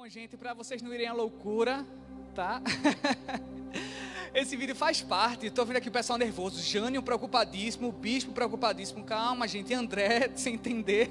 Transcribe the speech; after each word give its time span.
Bom, 0.00 0.08
gente, 0.08 0.34
para 0.34 0.54
vocês 0.54 0.80
não 0.80 0.94
irem 0.94 1.08
à 1.08 1.12
loucura, 1.12 1.86
tá? 2.34 2.62
Esse 4.34 4.56
vídeo 4.56 4.74
faz 4.74 5.02
parte. 5.02 5.48
Estou 5.48 5.66
vendo 5.66 5.76
aqui 5.76 5.90
o 5.90 5.92
pessoal 5.92 6.18
nervoso. 6.18 6.58
Jânio 6.58 7.02
preocupadíssimo, 7.02 7.92
bispo 7.92 8.32
preocupadíssimo. 8.32 9.04
Calma, 9.04 9.46
gente. 9.46 9.74
André, 9.74 10.30
sem 10.36 10.54
entender. 10.54 11.10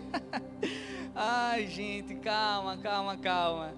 Ai, 1.13 1.67
gente, 1.67 2.15
calma, 2.15 2.78
calma, 2.78 3.15
calma. 3.15 3.75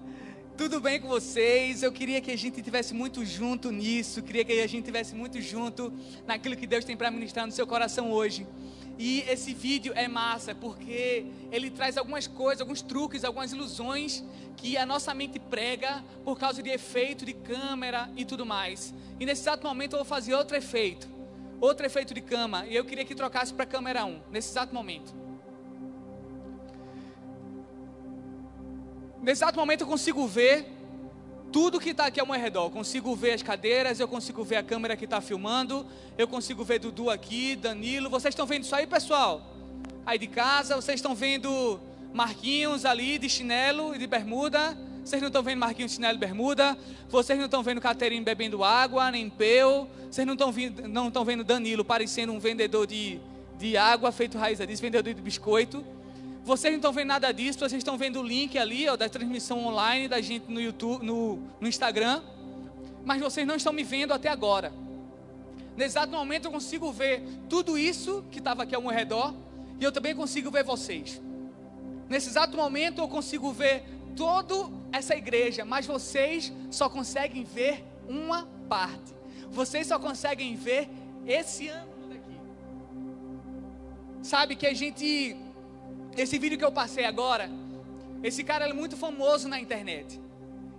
Tudo 0.56 0.80
bem 0.80 0.98
com 0.98 1.08
vocês? 1.08 1.82
Eu 1.82 1.92
queria 1.92 2.18
que 2.22 2.30
a 2.30 2.36
gente 2.36 2.62
tivesse 2.62 2.94
muito 2.94 3.22
junto 3.22 3.70
nisso. 3.70 4.22
Queria 4.22 4.46
que 4.46 4.62
a 4.62 4.66
gente 4.66 4.86
tivesse 4.86 5.14
muito 5.14 5.42
junto 5.42 5.92
naquilo 6.26 6.56
que 6.56 6.66
Deus 6.66 6.86
tem 6.86 6.96
para 6.96 7.10
ministrar 7.10 7.44
no 7.44 7.52
seu 7.52 7.66
coração 7.66 8.10
hoje. 8.10 8.46
E 8.98 9.20
esse 9.28 9.54
vídeo 9.54 9.92
é 9.96 10.06
massa 10.06 10.54
porque 10.54 11.26
ele 11.50 11.70
traz 11.70 11.96
algumas 11.96 12.26
coisas, 12.26 12.60
alguns 12.60 12.82
truques, 12.82 13.24
algumas 13.24 13.52
ilusões 13.52 14.22
que 14.56 14.76
a 14.76 14.86
nossa 14.86 15.12
mente 15.14 15.38
prega 15.38 16.04
por 16.24 16.38
causa 16.38 16.62
de 16.62 16.70
efeito 16.70 17.24
de 17.24 17.32
câmera 17.32 18.10
e 18.16 18.24
tudo 18.24 18.44
mais. 18.44 18.94
E 19.18 19.26
nesse 19.26 19.42
exato 19.42 19.66
momento 19.66 19.94
eu 19.94 19.98
vou 19.98 20.04
fazer 20.04 20.34
outro 20.34 20.56
efeito, 20.56 21.08
outro 21.60 21.86
efeito 21.86 22.14
de 22.14 22.20
cama. 22.20 22.66
E 22.66 22.76
eu 22.76 22.84
queria 22.84 23.04
que 23.04 23.14
trocasse 23.14 23.52
para 23.52 23.66
câmera 23.66 24.04
1, 24.04 24.20
nesse 24.30 24.50
exato 24.50 24.74
momento. 24.74 25.14
Nesse 29.22 29.42
exato 29.42 29.58
momento 29.58 29.82
eu 29.82 29.86
consigo 29.86 30.26
ver 30.26 30.66
tudo 31.52 31.78
que 31.78 31.90
está 31.90 32.06
aqui 32.06 32.18
ao 32.18 32.26
meu 32.26 32.40
redor. 32.40 32.66
Eu 32.66 32.70
consigo 32.70 33.14
ver 33.14 33.32
as 33.32 33.42
cadeiras, 33.42 34.00
eu 34.00 34.08
consigo 34.08 34.42
ver 34.42 34.56
a 34.56 34.62
câmera 34.62 34.96
que 34.96 35.04
está 35.04 35.20
filmando, 35.20 35.86
eu 36.16 36.26
consigo 36.26 36.64
ver 36.64 36.80
Dudu 36.80 37.10
aqui, 37.10 37.54
Danilo. 37.54 38.08
Vocês 38.08 38.32
estão 38.32 38.46
vendo 38.46 38.64
isso 38.64 38.74
aí, 38.74 38.86
pessoal? 38.86 39.42
Aí 40.06 40.18
de 40.18 40.26
casa, 40.26 40.74
vocês 40.74 40.96
estão 40.96 41.14
vendo 41.14 41.78
Marquinhos 42.12 42.84
ali 42.84 43.18
de 43.18 43.28
chinelo 43.28 43.94
e 43.94 43.98
de 43.98 44.06
bermuda. 44.06 44.76
Vocês 45.04 45.20
não 45.20 45.28
estão 45.28 45.42
vendo 45.42 45.58
Marquinhos 45.58 45.92
chinelo 45.92 46.18
bermuda. 46.18 46.76
Vocês 47.10 47.38
não 47.38 47.46
estão 47.46 47.62
vendo 47.62 47.80
Caterine 47.80 48.24
bebendo 48.24 48.64
água, 48.64 49.10
nem 49.10 49.28
peu. 49.28 49.86
Vocês 50.10 50.26
não 50.26 50.34
estão 50.34 50.50
vendo, 50.50 50.88
não 50.88 51.08
estão 51.08 51.24
vendo 51.24 51.44
Danilo 51.44 51.84
parecendo 51.84 52.32
um 52.32 52.38
vendedor 52.38 52.86
de, 52.86 53.20
de 53.58 53.76
água, 53.76 54.10
feito 54.10 54.38
raiz 54.38 54.58
disso, 54.58 54.80
vendedor 54.80 55.12
de 55.12 55.20
biscoito. 55.20 55.84
Vocês 56.44 56.72
não 56.72 56.78
estão 56.78 56.92
vendo 56.92 57.08
nada 57.08 57.30
disso, 57.32 57.58
vocês 57.60 57.74
estão 57.74 57.96
vendo 57.96 58.18
o 58.18 58.22
link 58.22 58.58
ali, 58.58 58.88
ó, 58.88 58.96
da 58.96 59.08
transmissão 59.08 59.64
online 59.64 60.08
da 60.08 60.20
gente 60.20 60.50
no 60.50 60.60
YouTube, 60.60 61.04
no, 61.04 61.38
no 61.60 61.68
Instagram. 61.68 62.20
Mas 63.04 63.20
vocês 63.20 63.46
não 63.46 63.54
estão 63.54 63.72
me 63.72 63.84
vendo 63.84 64.12
até 64.12 64.28
agora. 64.28 64.72
Nesse 65.76 65.92
exato 65.92 66.12
momento 66.12 66.46
eu 66.46 66.50
consigo 66.50 66.90
ver 66.90 67.22
tudo 67.48 67.78
isso 67.78 68.24
que 68.30 68.38
estava 68.38 68.64
aqui 68.64 68.74
ao 68.74 68.82
meu 68.82 68.90
redor. 68.90 69.32
E 69.78 69.84
eu 69.84 69.92
também 69.92 70.14
consigo 70.14 70.50
ver 70.50 70.64
vocês. 70.64 71.20
Nesse 72.08 72.28
exato 72.28 72.56
momento 72.56 73.00
eu 73.00 73.08
consigo 73.08 73.52
ver 73.52 73.84
toda 74.16 74.68
essa 74.90 75.14
igreja, 75.14 75.64
mas 75.64 75.86
vocês 75.86 76.52
só 76.70 76.88
conseguem 76.88 77.44
ver 77.44 77.84
uma 78.08 78.48
parte. 78.68 79.14
Vocês 79.48 79.86
só 79.86 79.98
conseguem 79.98 80.56
ver 80.56 80.88
esse 81.26 81.68
ângulo 81.68 82.08
daqui. 82.08 82.36
Sabe 84.22 84.56
que 84.56 84.66
a 84.66 84.74
gente 84.74 85.36
esse 86.16 86.38
vídeo 86.38 86.58
que 86.58 86.64
eu 86.64 86.72
passei 86.72 87.04
agora, 87.04 87.50
esse 88.22 88.44
cara 88.44 88.68
é 88.68 88.72
muito 88.72 88.96
famoso 88.96 89.48
na 89.48 89.58
internet. 89.58 90.20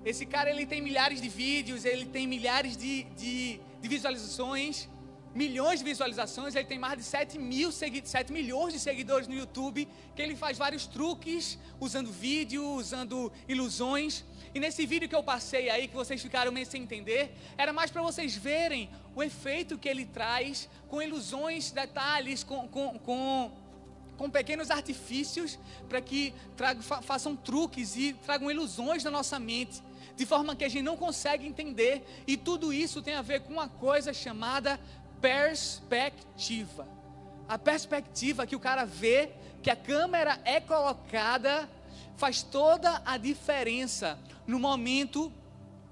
Esse 0.06 0.26
cara 0.26 0.50
ele 0.50 0.66
tem 0.66 0.82
milhares 0.82 1.22
de 1.22 1.30
vídeos, 1.30 1.86
ele 1.86 2.06
tem 2.06 2.28
milhares 2.28 2.76
de, 2.78 3.04
de, 3.16 3.60
de 3.82 3.88
visualizações, 3.88 4.88
milhões 5.34 5.80
de 5.80 5.86
visualizações, 5.86 6.56
ele 6.56 6.66
tem 6.66 6.78
mais 6.78 6.98
de 6.98 7.04
7, 7.04 7.40
mil 7.40 7.72
7 7.72 8.32
milhões 8.32 8.74
de 8.74 8.80
seguidores 8.80 9.28
no 9.28 9.34
YouTube, 9.34 9.88
que 10.16 10.22
ele 10.22 10.36
faz 10.36 10.58
vários 10.58 10.86
truques, 10.86 11.58
usando 11.80 12.12
vídeo, 12.12 12.64
usando 12.64 13.32
ilusões. 13.48 14.24
E 14.54 14.60
nesse 14.60 14.86
vídeo 14.86 15.10
que 15.10 15.16
eu 15.16 15.24
passei 15.24 15.70
aí, 15.70 15.88
que 15.88 15.96
vocês 15.96 16.22
ficaram 16.22 16.52
meio 16.52 16.66
sem 16.66 16.84
entender, 16.84 17.34
era 17.58 17.74
mais 17.74 17.90
para 17.90 18.02
vocês 18.04 18.36
verem 18.36 18.90
o 19.16 19.24
efeito 19.24 19.78
que 19.78 19.90
ele 19.90 20.06
traz 20.06 20.70
com 20.88 21.02
ilusões, 21.02 21.72
detalhes, 21.72 22.44
com, 22.44 22.68
com, 22.68 23.00
com 23.00 23.52
com 24.24 24.30
pequenos 24.30 24.72
artifícios 24.72 25.60
para 25.90 26.00
que 26.00 26.34
tragam, 26.56 26.82
façam 26.82 27.36
truques 27.36 27.98
e 27.98 28.14
tragam 28.14 28.50
ilusões 28.50 29.04
na 29.04 29.12
nossa 29.12 29.38
mente, 29.38 29.84
de 30.16 30.26
forma 30.26 30.56
que 30.56 30.64
a 30.64 30.70
gente 30.70 30.82
não 30.84 30.96
consegue 30.96 31.46
entender. 31.46 32.06
E 32.26 32.38
tudo 32.38 32.72
isso 32.72 33.02
tem 33.02 33.16
a 33.16 33.22
ver 33.22 33.42
com 33.42 33.52
uma 33.52 33.68
coisa 33.68 34.14
chamada 34.14 34.80
perspectiva. 35.20 36.88
A 37.50 37.58
perspectiva 37.58 38.48
que 38.48 38.56
o 38.56 38.62
cara 38.62 38.86
vê, 38.86 39.32
que 39.62 39.70
a 39.70 39.76
câmera 39.76 40.40
é 40.46 40.62
colocada, 40.62 41.70
faz 42.16 42.42
toda 42.42 43.02
a 43.06 43.18
diferença 43.18 44.18
no 44.48 44.58
momento 44.58 45.34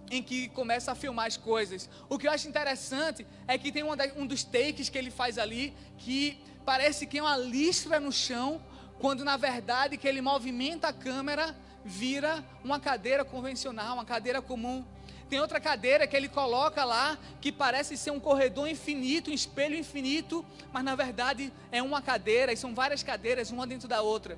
em 0.09 0.24
que 0.24 0.47
começa 0.47 0.94
a 0.94 0.96
filmar 0.96 1.28
as 1.28 1.36
coisas. 1.36 1.90
O 2.08 2.18
que 2.18 2.28
eu 2.28 2.31
acho 2.31 2.47
interessante 2.47 3.28
é 3.46 3.58
que 3.58 3.74
tem 3.74 3.84
um 3.84 4.25
dos 4.25 4.46
takes 4.46 4.88
que 4.88 4.97
ele 4.97 5.12
faz 5.12 5.38
ali 5.38 5.74
que 5.97 6.40
parece 6.66 7.06
que 7.06 7.18
é 7.18 7.22
uma 7.22 7.38
listra 7.38 8.00
no 8.00 8.12
chão, 8.12 8.62
quando 9.00 9.26
na 9.26 9.38
verdade 9.38 9.98
que 9.98 10.08
ele 10.08 10.22
movimenta 10.22 10.90
a 10.90 10.94
câmera, 10.94 11.56
vira 11.84 12.44
uma 12.64 12.80
cadeira 12.80 13.26
convencional, 13.26 13.96
uma 13.96 14.06
cadeira 14.06 14.42
comum. 14.42 14.86
Tem 15.30 15.40
outra 15.40 15.60
cadeira 15.60 16.06
que 16.06 16.16
ele 16.16 16.28
coloca 16.28 16.84
lá, 16.84 17.18
que 17.40 17.52
parece 17.52 17.96
ser 17.98 18.12
um 18.12 18.20
corredor 18.20 18.68
infinito, 18.68 19.32
um 19.32 19.34
espelho 19.34 19.76
infinito, 19.76 20.46
mas 20.74 20.84
na 20.84 20.94
verdade 20.94 21.54
é 21.72 21.82
uma 21.82 22.02
cadeira, 22.02 22.52
e 22.52 22.58
são 22.58 22.76
várias 22.76 23.02
cadeiras, 23.02 23.50
uma 23.50 23.66
dentro 23.66 23.88
da 23.88 24.02
outra. 24.02 24.38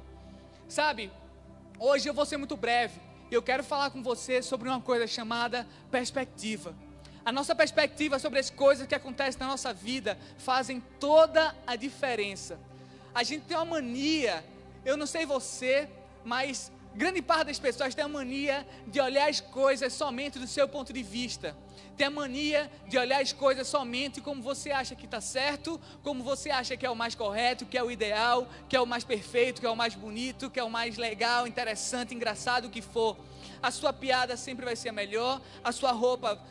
Sabe, 0.68 1.12
hoje 1.80 2.08
eu 2.08 2.14
vou 2.14 2.26
ser 2.26 2.38
muito 2.38 2.56
breve, 2.56 3.02
eu 3.32 3.42
quero 3.42 3.64
falar 3.64 3.90
com 3.90 4.04
você 4.04 4.42
sobre 4.42 4.70
uma 4.70 4.80
coisa 4.80 5.08
chamada 5.08 5.68
perspectiva. 5.90 6.76
A 7.26 7.32
nossa 7.32 7.56
perspectiva 7.56 8.20
sobre 8.20 8.40
as 8.40 8.50
coisas 8.50 8.86
que 8.86 8.94
acontecem 8.94 9.40
na 9.40 9.48
nossa 9.48 9.74
vida 9.74 10.18
fazem 10.38 10.84
toda 11.00 11.56
a 11.66 11.78
diferença. 11.78 12.60
A 13.16 13.24
gente 13.24 13.46
tem 13.46 13.56
uma 13.56 13.66
mania, 13.66 14.44
eu 14.84 14.98
não 14.98 15.06
sei 15.06 15.26
você, 15.26 15.88
mas 16.26 16.70
grande 16.94 17.22
parte 17.22 17.48
das 17.48 17.60
pessoas 17.60 17.96
tem 17.96 18.04
a 18.04 18.10
mania 18.10 18.68
de 18.88 19.00
olhar 19.00 19.30
as 19.30 19.40
coisas 19.40 19.94
somente 19.94 20.38
do 20.38 20.46
seu 20.48 20.68
ponto 20.68 20.92
de 20.92 21.02
vista. 21.02 21.56
Tem 21.96 22.08
a 22.08 22.10
mania 22.10 22.70
de 22.88 22.98
olhar 22.98 23.22
as 23.22 23.32
coisas 23.32 23.68
somente 23.68 24.20
como 24.20 24.42
você 24.42 24.72
acha 24.72 24.94
que 24.94 25.06
está 25.06 25.22
certo, 25.22 25.80
como 26.04 26.24
você 26.24 26.50
acha 26.50 26.76
que 26.76 26.86
é 26.86 26.90
o 26.90 26.96
mais 26.96 27.16
correto, 27.16 27.66
que 27.66 27.78
é 27.78 27.84
o 27.84 27.90
ideal, 27.90 28.50
que 28.68 28.76
é 28.76 28.82
o 28.82 28.86
mais 28.86 29.06
perfeito, 29.06 29.62
que 29.62 29.68
é 29.68 29.70
o 29.70 29.76
mais 29.78 29.96
bonito, 29.96 30.50
que 30.50 30.60
é 30.60 30.64
o 30.64 30.70
mais 30.70 30.98
legal, 30.98 31.48
interessante, 31.48 32.14
engraçado, 32.14 32.66
o 32.66 32.70
que 32.70 32.82
for. 32.82 33.16
A 33.62 33.72
sua 33.72 33.94
piada 33.94 34.36
sempre 34.36 34.66
vai 34.66 34.76
ser 34.76 34.90
a 34.90 34.94
melhor, 34.94 35.40
a 35.64 35.72
sua 35.72 35.92
roupa 35.92 36.42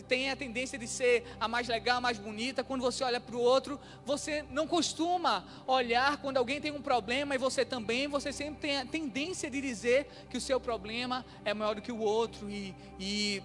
tem 0.00 0.30
a 0.30 0.36
tendência 0.36 0.78
de 0.78 0.86
ser 0.86 1.24
a 1.40 1.48
mais 1.48 1.66
legal, 1.68 1.98
a 1.98 2.00
mais 2.00 2.18
bonita. 2.18 2.62
Quando 2.62 2.80
você 2.80 3.02
olha 3.02 3.20
para 3.20 3.36
o 3.36 3.40
outro, 3.40 3.78
você 4.06 4.44
não 4.50 4.66
costuma 4.66 5.44
olhar 5.66 6.18
quando 6.18 6.36
alguém 6.36 6.60
tem 6.60 6.70
um 6.70 6.80
problema 6.80 7.34
e 7.34 7.38
você 7.38 7.64
também. 7.64 8.06
Você 8.06 8.32
sempre 8.32 8.60
tem 8.60 8.78
a 8.78 8.86
tendência 8.86 9.50
de 9.50 9.60
dizer 9.60 10.08
que 10.30 10.38
o 10.38 10.40
seu 10.40 10.60
problema 10.60 11.26
é 11.44 11.52
maior 11.52 11.74
do 11.74 11.82
que 11.82 11.90
o 11.90 11.98
outro 11.98 12.48
e, 12.48 12.74
e, 12.98 13.42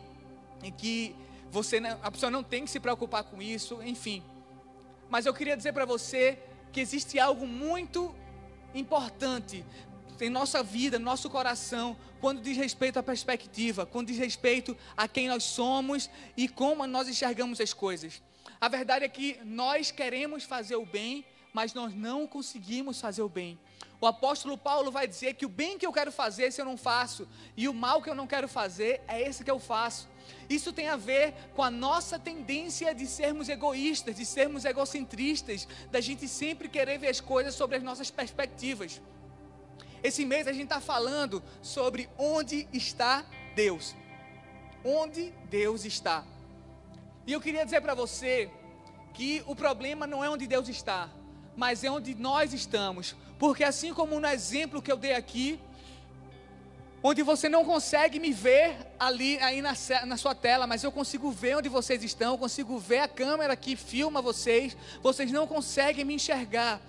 e 0.63 0.71
que 0.71 1.15
você 1.49 1.81
a 2.01 2.11
pessoa 2.11 2.29
não 2.29 2.43
tem 2.43 2.63
que 2.63 2.69
se 2.69 2.79
preocupar 2.79 3.23
com 3.23 3.41
isso, 3.41 3.81
enfim. 3.81 4.23
Mas 5.09 5.25
eu 5.25 5.33
queria 5.33 5.57
dizer 5.57 5.73
para 5.73 5.85
você 5.85 6.37
que 6.71 6.79
existe 6.79 7.19
algo 7.19 7.47
muito 7.47 8.13
importante 8.73 9.65
em 10.21 10.29
nossa 10.29 10.63
vida, 10.63 10.97
no 10.97 11.05
nosso 11.05 11.29
coração, 11.29 11.95
quando 12.19 12.41
diz 12.41 12.57
respeito 12.57 12.97
à 12.97 13.03
perspectiva, 13.03 13.85
quando 13.85 14.07
diz 14.07 14.17
respeito 14.17 14.75
a 14.95 15.07
quem 15.07 15.27
nós 15.27 15.43
somos 15.43 16.09
e 16.35 16.47
como 16.47 16.85
nós 16.87 17.07
enxergamos 17.07 17.59
as 17.61 17.73
coisas. 17.73 18.21
A 18.59 18.67
verdade 18.67 19.05
é 19.05 19.09
que 19.09 19.39
nós 19.43 19.91
queremos 19.91 20.43
fazer 20.43 20.75
o 20.75 20.85
bem, 20.85 21.25
mas 21.53 21.73
nós 21.73 21.93
não 21.93 22.27
conseguimos 22.27 22.99
fazer 22.99 23.21
o 23.21 23.29
bem. 23.29 23.59
O 23.99 24.05
apóstolo 24.05 24.57
Paulo 24.57 24.91
vai 24.91 25.07
dizer 25.07 25.33
que 25.33 25.45
o 25.45 25.49
bem 25.49 25.77
que 25.77 25.85
eu 25.85 25.91
quero 25.91 26.11
fazer, 26.11 26.43
esse 26.43 26.61
eu 26.61 26.65
não 26.65 26.77
faço, 26.77 27.27
e 27.55 27.67
o 27.67 27.73
mal 27.73 28.01
que 28.01 28.09
eu 28.09 28.13
não 28.13 28.27
quero 28.27 28.47
fazer, 28.47 29.01
é 29.07 29.21
esse 29.21 29.43
que 29.43 29.49
eu 29.49 29.59
faço. 29.59 30.07
Isso 30.49 30.71
tem 30.71 30.87
a 30.87 30.95
ver 30.95 31.33
com 31.55 31.63
a 31.63 31.71
nossa 31.71 32.19
tendência 32.19 32.93
de 32.93 33.07
sermos 33.07 33.49
egoístas, 33.49 34.15
de 34.15 34.25
sermos 34.25 34.65
egocentristas, 34.65 35.67
da 35.91 35.99
gente 35.99 36.27
sempre 36.27 36.69
querer 36.69 36.99
ver 36.99 37.07
as 37.07 37.19
coisas 37.19 37.55
sobre 37.55 37.77
as 37.77 37.83
nossas 37.83 38.11
perspectivas. 38.11 39.01
Esse 40.03 40.25
mês 40.25 40.47
a 40.47 40.53
gente 40.53 40.63
está 40.63 40.79
falando 40.79 41.43
sobre 41.61 42.09
onde 42.17 42.67
está 42.71 43.25
Deus. 43.55 43.95
Onde 44.83 45.33
Deus 45.49 45.85
está. 45.85 46.23
E 47.25 47.33
eu 47.33 47.41
queria 47.41 47.65
dizer 47.65 47.81
para 47.81 47.93
você 47.93 48.49
que 49.13 49.43
o 49.47 49.55
problema 49.55 50.05
não 50.05 50.23
é 50.23 50.29
onde 50.29 50.47
Deus 50.47 50.69
está, 50.69 51.09
mas 51.55 51.83
é 51.83 51.89
onde 51.89 52.15
nós 52.15 52.53
estamos. 52.53 53.15
Porque 53.39 53.63
assim 53.63 53.93
como 53.93 54.19
no 54.19 54.27
exemplo 54.27 54.81
que 54.81 54.91
eu 54.91 54.97
dei 54.97 55.13
aqui, 55.13 55.59
onde 57.01 57.21
você 57.23 57.47
não 57.47 57.63
consegue 57.65 58.19
me 58.19 58.31
ver 58.31 58.75
ali 58.99 59.37
aí 59.39 59.61
na, 59.61 59.73
na, 60.05 60.17
sua 60.17 60.35
tela, 60.35 60.65
mas 60.67 60.83
eu 60.83 60.91
consigo 60.91 61.31
ver 61.31 61.57
onde 61.57 61.69
vocês 61.69 62.03
estão, 62.03 62.33
eu 62.33 62.37
consigo 62.37 62.77
ver 62.79 62.99
a 62.99 63.07
câmera 63.07 63.55
que 63.55 63.75
filma 63.75 64.21
vocês, 64.21 64.75
vocês 65.01 65.31
não 65.31 65.47
conseguem 65.47 66.05
me 66.05 66.15
enxergar. 66.15 66.81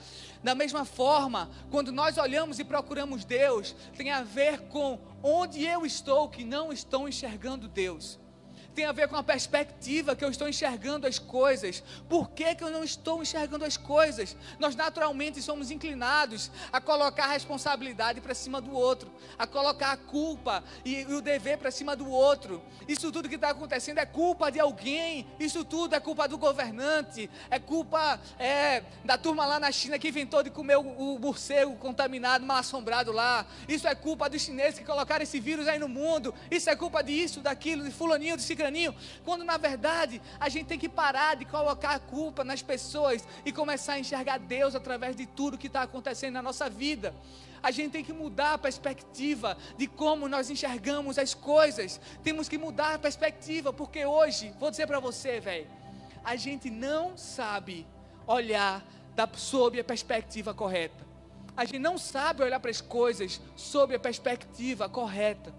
Da 0.43 0.55
mesma 0.55 0.85
forma, 0.85 1.51
quando 1.71 1.91
nós 1.91 2.17
olhamos 2.17 2.59
e 2.59 2.65
procuramos 2.65 3.25
Deus, 3.25 3.75
tem 3.97 4.11
a 4.11 4.23
ver 4.23 4.61
com 4.69 4.99
onde 5.23 5.65
eu 5.65 5.85
estou 5.85 6.29
que 6.29 6.45
não 6.45 6.73
estou 6.73 7.09
enxergando 7.09 7.69
Deus 7.69 8.19
tem 8.75 8.85
a 8.85 8.93
ver 8.93 9.09
com 9.09 9.17
a 9.17 9.23
perspectiva 9.23 10.15
que 10.15 10.25
eu 10.25 10.31
estou 10.31 10.49
enxergando 10.49 11.07
as 11.07 11.19
coisas. 11.19 11.83
Por 12.09 12.31
que, 12.31 12.55
que 12.55 12.63
eu 12.63 12.71
não 12.71 12.85
estou 12.85 13.23
enxergando 13.23 13.65
as 13.65 13.77
coisas? 13.77 14.37
Nós 14.59 14.77
naturalmente 14.77 15.43
somos 15.43 15.71
inclinados 15.71 16.51
a 16.73 16.81
colocar 16.81 17.25
a 17.25 17.33
responsabilidade 17.33 18.21
para 18.21 18.35
cima 18.35 18.61
do 18.61 18.73
outro, 18.73 19.11
a 19.39 19.47
colocar 19.47 19.93
a 19.93 19.97
culpa 19.97 20.63
e, 20.85 21.01
e 21.01 21.15
o 21.15 21.21
dever 21.21 21.59
para 21.59 21.71
cima 21.71 21.97
do 21.97 22.09
outro. 22.09 22.63
Isso 22.87 23.11
tudo 23.11 23.29
que 23.29 23.35
está 23.35 23.51
acontecendo 23.51 23.99
é 23.99 24.07
culpa 24.07 24.51
de 24.51 24.61
alguém, 24.61 25.27
isso 25.39 25.65
tudo 25.65 25.95
é 25.95 26.01
culpa 26.01 26.29
do 26.29 26.39
governante, 26.39 27.29
é 27.51 27.59
culpa 27.59 28.21
é, 28.39 28.83
da 29.05 29.19
turma 29.19 29.45
lá 29.45 29.59
na 29.59 29.73
China 29.73 29.99
que 29.99 30.09
inventou 30.09 30.43
de 30.43 30.51
comer 30.51 30.77
o, 30.77 30.81
o 30.81 31.19
morcego 31.19 31.75
contaminado, 31.77 32.47
mal 32.47 32.59
assombrado 32.59 33.13
lá. 33.13 33.47
Isso 33.69 33.89
é 33.89 33.95
culpa 33.95 34.29
dos 34.29 34.43
chineses 34.43 34.79
que 34.79 34.85
colocaram 34.85 35.23
esse 35.23 35.41
vírus 35.41 35.67
aí 35.67 35.79
no 35.79 35.89
mundo. 35.89 36.35
Isso 36.51 36.71
é 36.71 36.77
culpa 36.77 37.03
disso, 37.03 37.41
daquilo, 37.41 37.85
de 37.85 37.91
fulaninho, 37.91 38.37
de 38.37 38.43
ciclaninho 38.59 38.95
quando 39.25 39.45
na 39.45 39.57
verdade 39.57 40.21
a 40.41 40.49
gente 40.49 40.67
tem 40.67 40.79
que 40.79 40.89
parar 40.89 41.37
de 41.37 41.45
colocar 41.45 41.91
a 41.91 41.99
culpa 41.99 42.43
nas 42.43 42.61
pessoas 42.61 43.27
e 43.45 43.53
começar 43.53 43.95
a 43.95 43.99
enxergar 44.01 44.39
Deus 44.39 44.75
através 44.75 45.15
de 45.15 45.27
tudo 45.27 45.57
que 45.57 45.69
está 45.69 45.83
acontecendo 45.83 46.35
na 46.35 46.43
nossa 46.43 46.69
vida. 46.69 47.15
A 47.63 47.71
gente 47.71 47.93
tem 47.93 48.05
que 48.05 48.13
mudar 48.13 48.55
a 48.55 48.59
perspectiva 48.59 49.57
de 49.77 49.87
como 49.87 50.29
nós 50.29 50.49
enxergamos 50.51 51.19
as 51.19 51.35
coisas. 51.35 52.01
Temos 52.23 52.49
que 52.49 52.57
mudar 52.57 52.95
a 52.95 52.99
perspectiva, 52.99 53.73
porque 53.73 54.05
hoje, 54.05 54.53
vou 54.61 54.71
dizer 54.71 54.87
para 54.87 55.01
você, 55.01 55.41
velho, 55.41 55.67
a 56.25 56.37
gente 56.37 56.71
não 56.71 57.17
sabe 57.17 57.85
olhar 58.29 58.85
da, 59.17 59.29
sob 59.35 59.81
a 59.81 59.83
perspectiva 59.85 60.55
correta. 60.55 61.05
A 61.57 61.65
gente 61.65 61.81
não 61.81 61.99
sabe 61.99 62.45
olhar 62.45 62.61
para 62.61 62.71
as 62.71 62.81
coisas 62.81 63.41
sob 63.57 63.93
a 63.93 63.99
perspectiva 63.99 64.89
correta 64.89 65.53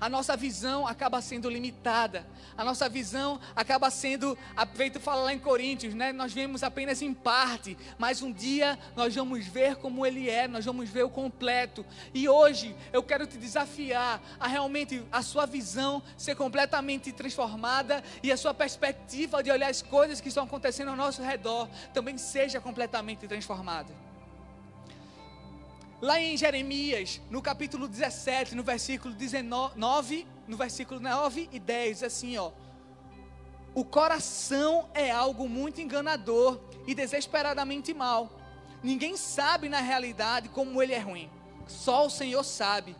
a 0.00 0.08
nossa 0.08 0.36
visão 0.36 0.86
acaba 0.86 1.20
sendo 1.20 1.48
limitada, 1.48 2.26
a 2.56 2.64
nossa 2.64 2.88
visão 2.88 3.40
acaba 3.54 3.90
sendo, 3.90 4.36
feito 4.74 5.00
fala 5.00 5.24
lá 5.24 5.32
em 5.32 5.38
Coríntios, 5.38 5.94
né? 5.94 6.12
Nós 6.12 6.32
vemos 6.32 6.62
apenas 6.62 7.02
em 7.02 7.12
parte, 7.12 7.76
mas 7.98 8.22
um 8.22 8.32
dia 8.32 8.78
nós 8.96 9.14
vamos 9.14 9.46
ver 9.46 9.76
como 9.76 10.06
Ele 10.06 10.28
é, 10.28 10.48
nós 10.48 10.64
vamos 10.64 10.88
ver 10.88 11.04
o 11.04 11.10
completo. 11.10 11.84
E 12.14 12.28
hoje 12.28 12.74
eu 12.92 13.02
quero 13.02 13.26
te 13.26 13.36
desafiar 13.38 14.20
a 14.38 14.46
realmente 14.46 15.02
a 15.10 15.22
sua 15.22 15.46
visão 15.46 16.02
ser 16.16 16.34
completamente 16.34 17.12
transformada 17.12 18.02
e 18.22 18.32
a 18.32 18.36
sua 18.36 18.54
perspectiva 18.54 19.42
de 19.42 19.50
olhar 19.50 19.68
as 19.68 19.82
coisas 19.82 20.20
que 20.20 20.28
estão 20.28 20.44
acontecendo 20.44 20.88
ao 20.88 20.96
nosso 20.96 21.22
redor 21.22 21.68
também 21.92 22.16
seja 22.18 22.60
completamente 22.60 23.26
transformada. 23.26 24.07
Lá 26.00 26.20
em 26.20 26.36
Jeremias, 26.36 27.20
no 27.28 27.42
capítulo 27.42 27.88
17, 27.88 28.54
no 28.54 28.62
versículo 28.62 29.12
19, 29.12 30.26
no 30.46 30.56
versículo 30.56 31.00
9 31.00 31.48
e 31.50 31.58
10, 31.58 32.04
assim, 32.04 32.36
ó. 32.36 32.52
O 33.74 33.84
coração 33.84 34.88
é 34.94 35.10
algo 35.10 35.48
muito 35.48 35.80
enganador 35.80 36.60
e 36.86 36.94
desesperadamente 36.94 37.92
mal. 37.92 38.30
Ninguém 38.80 39.16
sabe 39.16 39.68
na 39.68 39.80
realidade 39.80 40.48
como 40.48 40.80
ele 40.80 40.92
é 40.92 41.00
ruim. 41.00 41.28
Só 41.66 42.06
o 42.06 42.10
Senhor 42.10 42.44
sabe. 42.44 42.94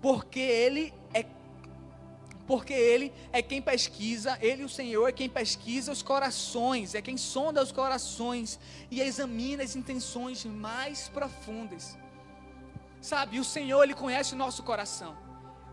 Porque 0.00 0.40
ele 0.40 0.94
é 1.12 1.26
porque 2.46 2.72
ele 2.72 3.12
é 3.32 3.40
quem 3.40 3.62
pesquisa, 3.62 4.36
ele 4.40 4.64
o 4.64 4.68
Senhor 4.68 5.06
é 5.06 5.12
quem 5.12 5.28
pesquisa 5.28 5.92
os 5.92 6.02
corações, 6.02 6.96
é 6.96 7.02
quem 7.02 7.16
sonda 7.16 7.62
os 7.62 7.70
corações 7.70 8.58
e 8.90 9.00
examina 9.00 9.62
as 9.62 9.76
intenções 9.76 10.44
mais 10.44 11.08
profundas. 11.08 11.96
Sabe, 13.00 13.40
o 13.40 13.44
Senhor, 13.44 13.82
Ele 13.82 13.94
conhece 13.94 14.34
o 14.34 14.36
nosso 14.36 14.62
coração. 14.62 15.16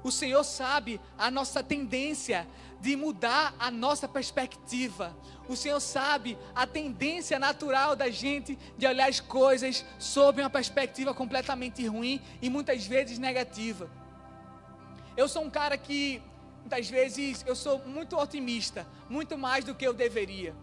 O 0.03 0.11
Senhor 0.11 0.43
sabe 0.43 1.01
a 1.17 1.29
nossa 1.29 1.61
tendência 1.61 2.47
de 2.79 2.95
mudar 2.95 3.53
a 3.59 3.69
nossa 3.69 4.07
perspectiva. 4.07 5.15
O 5.49 5.55
Senhor 5.55 5.79
sabe 5.79 6.37
a 6.55 6.65
tendência 6.67 7.39
natural 7.39 7.95
da 7.95 8.09
gente 8.09 8.57
de 8.77 8.85
olhar 8.85 9.09
as 9.09 9.19
coisas 9.19 9.83
sob 9.97 10.41
uma 10.41 10.49
perspectiva 10.49 11.13
completamente 11.13 11.85
ruim 11.87 12.21
e 12.41 12.49
muitas 12.49 12.85
vezes 12.85 13.17
negativa. 13.17 13.89
Eu 15.15 15.27
sou 15.27 15.43
um 15.43 15.49
cara 15.49 15.77
que 15.77 16.21
muitas 16.61 16.89
vezes 16.89 17.43
eu 17.47 17.55
sou 17.55 17.79
muito 17.79 18.15
otimista, 18.17 18.87
muito 19.09 19.37
mais 19.37 19.65
do 19.65 19.73
que 19.73 19.85
eu 19.85 19.93
deveria. 19.93 20.55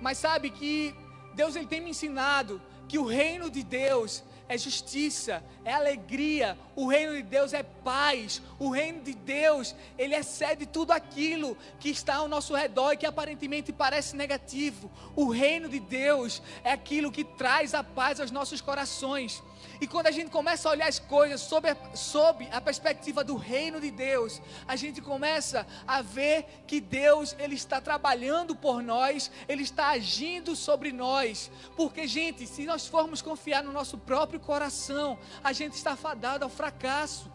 Mas 0.00 0.18
sabe 0.18 0.50
que 0.50 0.94
Deus 1.34 1.56
ele 1.56 1.66
tem 1.66 1.80
me 1.80 1.90
ensinado 1.90 2.60
que 2.86 2.98
o 2.98 3.06
reino 3.06 3.50
de 3.50 3.62
Deus 3.62 4.22
é 4.48 4.58
justiça, 4.58 5.42
é 5.64 5.72
alegria. 5.72 6.58
O 6.76 6.86
reino 6.86 7.14
de 7.14 7.22
Deus 7.22 7.52
é 7.52 7.62
paz. 7.62 8.42
O 8.58 8.70
reino 8.70 9.02
de 9.02 9.14
Deus, 9.14 9.74
ele 9.98 10.14
excede 10.14 10.66
tudo 10.66 10.92
aquilo 10.92 11.56
que 11.80 11.88
está 11.88 12.16
ao 12.16 12.28
nosso 12.28 12.54
redor 12.54 12.92
e 12.92 12.96
que 12.96 13.06
aparentemente 13.06 13.72
parece 13.72 14.16
negativo. 14.16 14.90
O 15.16 15.30
reino 15.30 15.68
de 15.68 15.80
Deus 15.80 16.42
é 16.62 16.72
aquilo 16.72 17.12
que 17.12 17.24
traz 17.24 17.74
a 17.74 17.82
paz 17.82 18.20
aos 18.20 18.30
nossos 18.30 18.60
corações. 18.60 19.42
E 19.80 19.86
quando 19.86 20.06
a 20.06 20.10
gente 20.10 20.30
começa 20.30 20.68
a 20.68 20.72
olhar 20.72 20.88
as 20.88 20.98
coisas 20.98 21.40
sob 21.40 21.68
a, 21.68 21.76
sob 21.94 22.48
a 22.52 22.60
perspectiva 22.60 23.24
do 23.24 23.36
reino 23.36 23.80
de 23.80 23.90
Deus, 23.90 24.40
a 24.66 24.76
gente 24.76 25.00
começa 25.00 25.66
a 25.86 26.00
ver 26.00 26.46
que 26.66 26.80
Deus 26.80 27.34
ele 27.38 27.54
está 27.54 27.80
trabalhando 27.80 28.54
por 28.54 28.82
nós, 28.82 29.30
ele 29.48 29.62
está 29.62 29.90
agindo 29.90 30.54
sobre 30.54 30.92
nós. 30.92 31.50
Porque, 31.76 32.06
gente, 32.06 32.46
se 32.46 32.64
nós 32.64 32.86
formos 32.86 33.20
confiar 33.20 33.62
no 33.62 33.72
nosso 33.72 33.98
próprio 33.98 34.33
coração, 34.40 35.18
a 35.42 35.52
gente 35.52 35.74
está 35.74 35.96
fadado 35.96 36.44
ao 36.44 36.50
fracasso. 36.50 37.32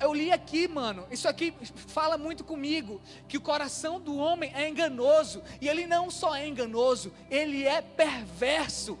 Eu 0.00 0.14
li 0.14 0.30
aqui, 0.30 0.68
mano, 0.68 1.06
isso 1.10 1.28
aqui 1.28 1.52
fala 1.74 2.16
muito 2.16 2.44
comigo, 2.44 3.00
que 3.26 3.36
o 3.36 3.40
coração 3.40 4.00
do 4.00 4.16
homem 4.16 4.52
é 4.54 4.68
enganoso, 4.68 5.42
e 5.60 5.68
ele 5.68 5.86
não 5.86 6.08
só 6.08 6.36
é 6.36 6.46
enganoso, 6.46 7.12
ele 7.28 7.66
é 7.66 7.82
perverso. 7.82 8.96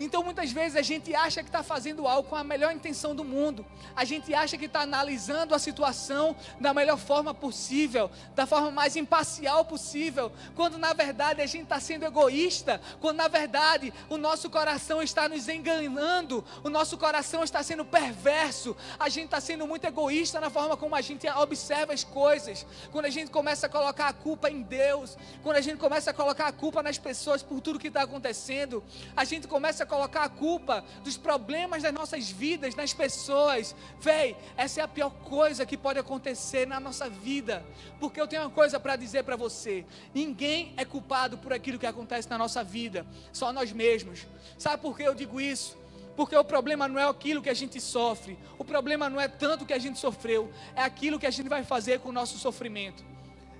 Então 0.00 0.22
muitas 0.22 0.50
vezes 0.50 0.76
a 0.76 0.82
gente 0.82 1.14
acha 1.14 1.42
que 1.42 1.48
está 1.48 1.62
fazendo 1.62 2.06
algo 2.06 2.28
com 2.28 2.36
a 2.36 2.44
melhor 2.44 2.72
intenção 2.72 3.14
do 3.14 3.24
mundo, 3.24 3.64
a 3.94 4.04
gente 4.04 4.34
acha 4.34 4.56
que 4.56 4.64
está 4.64 4.80
analisando 4.80 5.54
a 5.54 5.58
situação 5.58 6.34
da 6.60 6.74
melhor 6.74 6.98
forma 6.98 7.32
possível, 7.34 8.10
da 8.34 8.46
forma 8.46 8.70
mais 8.70 8.96
imparcial 8.96 9.64
possível, 9.64 10.32
quando 10.54 10.78
na 10.78 10.92
verdade 10.92 11.42
a 11.42 11.46
gente 11.46 11.64
está 11.64 11.78
sendo 11.78 12.04
egoísta, 12.04 12.80
quando 13.00 13.18
na 13.18 13.28
verdade 13.28 13.92
o 14.08 14.16
nosso 14.16 14.50
coração 14.50 15.02
está 15.02 15.28
nos 15.28 15.48
enganando, 15.48 16.44
o 16.64 16.68
nosso 16.68 16.98
coração 16.98 17.44
está 17.44 17.62
sendo 17.62 17.84
perverso, 17.84 18.76
a 18.98 19.08
gente 19.08 19.26
está 19.26 19.40
sendo 19.40 19.66
muito 19.66 19.84
egoísta 19.84 20.40
na 20.40 20.50
forma 20.50 20.76
como 20.76 20.94
a 20.94 21.00
gente 21.00 21.28
observa 21.28 21.92
as 21.92 22.04
coisas, 22.04 22.66
quando 22.90 23.04
a 23.04 23.10
gente 23.10 23.30
começa 23.30 23.66
a 23.66 23.68
colocar 23.68 24.08
a 24.08 24.12
culpa 24.12 24.50
em 24.50 24.62
Deus, 24.62 25.16
quando 25.42 25.56
a 25.56 25.60
gente 25.60 25.78
começa 25.78 26.10
a 26.10 26.14
colocar 26.14 26.46
a 26.46 26.52
culpa 26.52 26.82
nas 26.82 26.98
pessoas 26.98 27.42
por 27.42 27.60
tudo 27.60 27.78
que 27.78 27.88
está 27.88 28.02
acontecendo, 28.02 28.82
a 29.16 29.24
gente 29.24 29.46
começa 29.46 29.81
a 29.82 29.86
colocar 29.86 30.24
a 30.24 30.28
culpa 30.28 30.84
dos 31.04 31.16
problemas 31.16 31.82
das 31.82 31.92
nossas 31.92 32.30
vidas 32.30 32.74
nas 32.74 32.92
pessoas. 32.92 33.74
Véi, 34.00 34.36
essa 34.56 34.80
é 34.80 34.84
a 34.84 34.88
pior 34.88 35.10
coisa 35.10 35.66
que 35.66 35.76
pode 35.76 35.98
acontecer 35.98 36.66
na 36.66 36.80
nossa 36.80 37.08
vida. 37.08 37.64
Porque 38.00 38.20
eu 38.20 38.26
tenho 38.26 38.42
uma 38.42 38.50
coisa 38.50 38.80
para 38.80 38.96
dizer 38.96 39.24
para 39.24 39.36
você: 39.36 39.84
ninguém 40.14 40.72
é 40.76 40.84
culpado 40.84 41.38
por 41.38 41.52
aquilo 41.52 41.78
que 41.78 41.86
acontece 41.86 42.28
na 42.28 42.38
nossa 42.38 42.64
vida, 42.64 43.06
só 43.32 43.52
nós 43.52 43.72
mesmos. 43.72 44.26
Sabe 44.58 44.80
por 44.82 44.96
que 44.96 45.02
eu 45.02 45.14
digo 45.14 45.40
isso? 45.40 45.76
Porque 46.16 46.36
o 46.36 46.44
problema 46.44 46.86
não 46.86 46.98
é 46.98 47.08
aquilo 47.08 47.40
que 47.40 47.48
a 47.48 47.54
gente 47.54 47.80
sofre, 47.80 48.38
o 48.58 48.64
problema 48.64 49.08
não 49.08 49.20
é 49.20 49.28
tanto 49.28 49.64
que 49.64 49.72
a 49.72 49.78
gente 49.78 49.98
sofreu, 49.98 50.52
é 50.76 50.82
aquilo 50.82 51.18
que 51.18 51.26
a 51.26 51.30
gente 51.30 51.48
vai 51.48 51.64
fazer 51.64 52.00
com 52.00 52.10
o 52.10 52.12
nosso 52.12 52.38
sofrimento. 52.38 53.02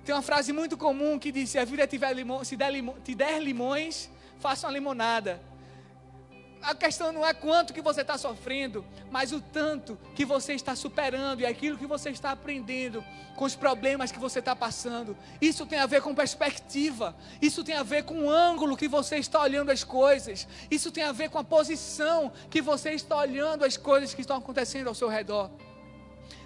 Tem 0.05 0.13
uma 0.13 0.21
frase 0.21 0.53
muito 0.53 0.77
comum 0.77 1.17
que 1.17 1.31
diz: 1.31 1.49
se 1.49 1.57
a 1.57 1.65
vida 1.65 1.87
tiver 1.87 2.13
se 2.43 2.55
der 2.55 2.71
te 3.03 3.15
der 3.15 3.41
limões, 3.41 4.09
faça 4.39 4.67
uma 4.67 4.73
limonada 4.73 5.41
a 6.63 6.73
questão 6.73 7.11
não 7.11 7.25
é 7.25 7.33
quanto 7.33 7.73
que 7.73 7.81
você 7.81 8.01
está 8.01 8.17
sofrendo, 8.17 8.85
mas 9.11 9.33
o 9.33 9.41
tanto 9.41 9.99
que 10.15 10.23
você 10.23 10.53
está 10.53 10.75
superando 10.75 11.41
e 11.41 11.45
aquilo 11.45 11.77
que 11.77 11.85
você 11.85 12.09
está 12.09 12.31
aprendendo 12.31 13.03
com 13.35 13.43
os 13.43 13.55
problemas 13.55 14.11
que 14.11 14.19
você 14.19 14.39
está 14.39 14.55
passando. 14.55 15.17
Isso 15.41 15.65
tem 15.65 15.79
a 15.79 15.85
ver 15.85 16.01
com 16.01 16.15
perspectiva, 16.15 17.15
isso 17.41 17.63
tem 17.63 17.75
a 17.75 17.83
ver 17.83 18.03
com 18.03 18.25
o 18.25 18.29
ângulo 18.29 18.77
que 18.77 18.87
você 18.87 19.17
está 19.17 19.41
olhando 19.41 19.71
as 19.71 19.83
coisas, 19.83 20.47
isso 20.71 20.89
tem 20.89 21.03
a 21.03 21.11
ver 21.11 21.29
com 21.29 21.37
a 21.37 21.43
posição 21.43 22.31
que 22.49 22.61
você 22.61 22.91
está 22.91 23.17
olhando 23.17 23.65
as 23.65 23.75
coisas 23.75 24.13
que 24.13 24.21
estão 24.21 24.37
acontecendo 24.37 24.87
ao 24.87 24.95
seu 24.95 25.09
redor. 25.09 25.51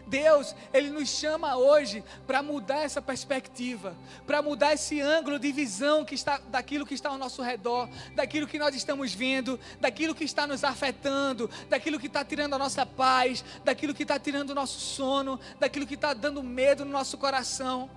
Deus, 0.08 0.56
Ele 0.74 0.90
nos 0.90 1.10
chama 1.10 1.56
hoje 1.56 2.04
para 2.26 2.42
mudar 2.42 2.84
essa 2.84 3.02
perspectiva, 3.02 3.96
para 4.26 4.42
mudar 4.42 4.74
esse 4.74 5.00
ângulo 5.02 5.38
de 5.38 5.52
visão 5.52 6.04
que 6.04 6.16
está, 6.16 6.40
daquilo 6.50 6.86
que 6.86 6.94
está 6.94 7.10
ao 7.10 7.18
nosso 7.18 7.42
redor, 7.42 7.90
daquilo 8.16 8.48
que 8.48 8.58
nós 8.58 8.76
estamos 8.76 9.14
vendo, 9.14 9.60
daquilo 9.80 10.16
que 10.16 10.24
está 10.24 10.48
nos 10.48 10.64
afetando, 10.64 11.50
daquilo 11.70 12.00
que 12.00 12.08
está 12.08 12.24
tirando 12.24 12.54
a 12.56 12.58
nossa 12.58 12.86
paz, 12.86 13.44
daquilo 13.64 13.94
que 13.94 14.04
está 14.04 14.18
tirando 14.18 14.52
o 14.52 14.56
nosso 14.56 14.80
sono, 14.80 15.40
daquilo 15.60 15.86
que 15.86 15.96
está 15.96 16.14
dando 16.14 16.42
medo 16.42 16.86
no 16.86 16.92
nosso 16.92 17.18
coração. 17.18 17.90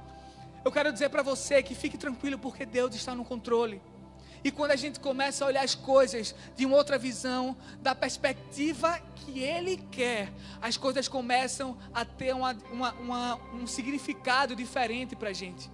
Eu 0.65 0.71
quero 0.71 0.93
dizer 0.93 1.09
para 1.09 1.23
você 1.23 1.63
que 1.63 1.75
fique 1.75 1.97
tranquilo, 1.97 2.39
porque 2.39 2.67
Deus 2.67 2.95
está 2.95 3.15
no 3.15 3.25
controle. 3.25 3.81
E 4.43 4.51
quando 4.51 4.71
a 4.71 4.77
gente 4.77 4.99
começa 4.99 5.45
a 5.45 5.49
olhar 5.49 5.65
as 5.65 5.75
coisas 5.75 6.35
de 6.57 6.65
uma 6.65 6.77
outra 6.77 6.99
visão, 6.99 7.57
da 7.81 7.95
perspectiva 7.95 9.01
que 9.17 9.41
Ele 9.41 9.77
quer, 9.91 10.33
as 10.63 10.77
coisas 10.77 11.09
começam 11.09 11.77
a 11.93 12.05
ter 12.05 12.35
uma, 12.35 12.57
uma, 12.73 12.93
uma, 12.95 13.37
um 13.55 13.67
significado 13.67 14.57
diferente 14.57 15.15
para 15.15 15.31
a 15.31 15.35
gente. 15.35 15.71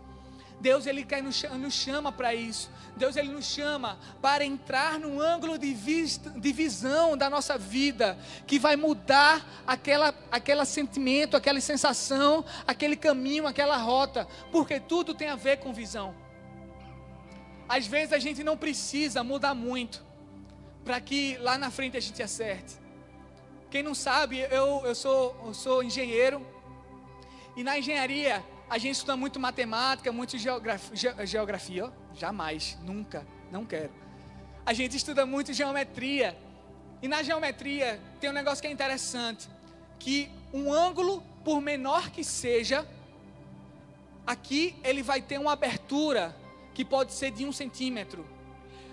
Deus 0.61 0.87
ele 0.87 1.05
quer 1.05 1.23
nos, 1.23 1.45
chama 1.71 2.11
para 2.11 2.35
isso. 2.35 2.71
Deus 2.97 3.15
ele 3.17 3.29
nos 3.29 3.45
chama 3.45 3.99
para 4.23 4.45
entrar 4.45 4.99
num 4.99 5.21
ângulo 5.21 5.59
de, 5.59 5.75
vista, 5.75 6.31
de 6.31 6.53
visão 6.53 7.17
da 7.17 7.29
nossa 7.29 7.59
vida 7.59 8.19
que 8.47 8.59
vai 8.59 8.75
mudar 8.75 9.47
aquela, 9.67 10.15
aquele 10.31 10.65
sentimento, 10.65 11.37
aquela 11.37 11.61
sensação, 11.61 12.45
aquele 12.67 12.97
caminho, 12.97 13.47
aquela 13.47 13.77
rota, 13.77 14.27
porque 14.51 14.81
tudo 14.81 15.15
tem 15.15 15.29
a 15.29 15.37
ver 15.37 15.59
com 15.59 15.75
visão. 15.75 16.15
Às 17.69 17.87
vezes 17.87 18.13
a 18.13 18.19
gente 18.19 18.45
não 18.45 18.57
precisa 18.57 19.25
mudar 19.25 19.55
muito 19.55 20.05
para 20.85 21.01
que 21.01 21.37
lá 21.39 21.59
na 21.59 21.71
frente 21.71 21.97
a 21.97 22.01
gente 22.01 22.23
acerte. 22.23 22.77
Quem 23.69 23.83
não 23.83 23.95
sabe, 23.95 24.39
eu, 24.39 24.83
eu, 24.85 24.95
sou, 24.95 25.37
eu 25.45 25.53
sou 25.53 25.83
engenheiro 25.83 26.47
e 27.57 27.65
na 27.65 27.79
engenharia 27.79 28.45
a 28.71 28.79
gente 28.79 28.93
estuda 28.93 29.17
muito 29.17 29.41
matemática, 29.41 30.13
muito 30.13 30.39
geografia, 30.39 31.27
geografia, 31.27 31.93
jamais, 32.15 32.79
nunca, 32.83 33.27
não 33.51 33.65
quero. 33.65 33.93
A 34.65 34.73
gente 34.73 34.97
estuda 34.97 35.27
muito 35.27 35.53
geometria 35.53 36.37
e 37.03 37.09
na 37.09 37.23
geometria 37.23 38.01
tem 38.21 38.31
um 38.31 38.33
negócio 38.33 38.63
que 38.63 38.69
é 38.69 38.71
interessante, 38.71 39.49
que 39.99 40.31
um 40.53 40.73
ângulo, 40.73 41.23
por 41.45 41.61
menor 41.61 42.11
que 42.11 42.23
seja, 42.23 42.87
aqui 44.25 44.77
ele 44.85 45.03
vai 45.03 45.21
ter 45.21 45.39
uma 45.39 45.53
abertura 45.53 46.35
que 46.77 46.85
pode 46.85 47.15
ser 47.15 47.31
de 47.31 47.47
um 47.47 47.53
centímetro. 47.53 48.27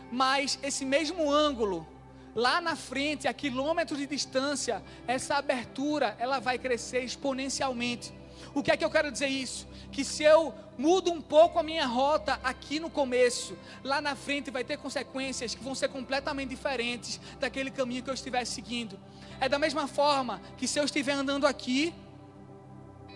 Mas 0.10 0.58
esse 0.64 0.86
mesmo 0.86 1.30
ângulo, 1.30 1.86
lá 2.34 2.62
na 2.62 2.78
frente, 2.78 3.28
a 3.28 3.34
quilômetros 3.34 4.00
de 4.00 4.08
distância, 4.08 4.82
essa 5.06 5.36
abertura, 5.36 6.16
ela 6.18 6.40
vai 6.40 6.58
crescer 6.58 7.04
exponencialmente. 7.04 8.14
O 8.56 8.64
que 8.64 8.72
é 8.72 8.78
que 8.78 8.86
eu 8.86 8.90
quero 8.90 9.12
dizer 9.12 9.28
isso? 9.28 9.68
Que 9.92 10.06
se 10.06 10.24
eu 10.24 10.56
mudo 10.78 11.12
um 11.12 11.22
pouco 11.22 11.60
a 11.60 11.64
minha 11.64 11.86
rota 11.86 12.40
aqui 12.42 12.80
no 12.80 12.90
começo, 12.90 13.58
lá 13.84 14.00
na 14.00 14.16
frente 14.16 14.50
vai 14.50 14.64
ter 14.64 14.78
consequências 14.78 15.54
que 15.54 15.62
vão 15.62 15.76
ser 15.76 15.90
completamente 15.90 16.52
diferentes 16.52 17.20
daquele 17.38 17.70
caminho 17.70 18.02
que 18.02 18.10
eu 18.10 18.14
estiver 18.14 18.46
seguindo. 18.46 18.98
É 19.42 19.50
da 19.50 19.60
mesma 19.60 19.90
forma 19.90 20.42
que 20.56 20.70
se 20.70 20.80
eu 20.80 20.86
estiver 20.86 21.12
andando 21.12 21.46
aqui 21.46 21.94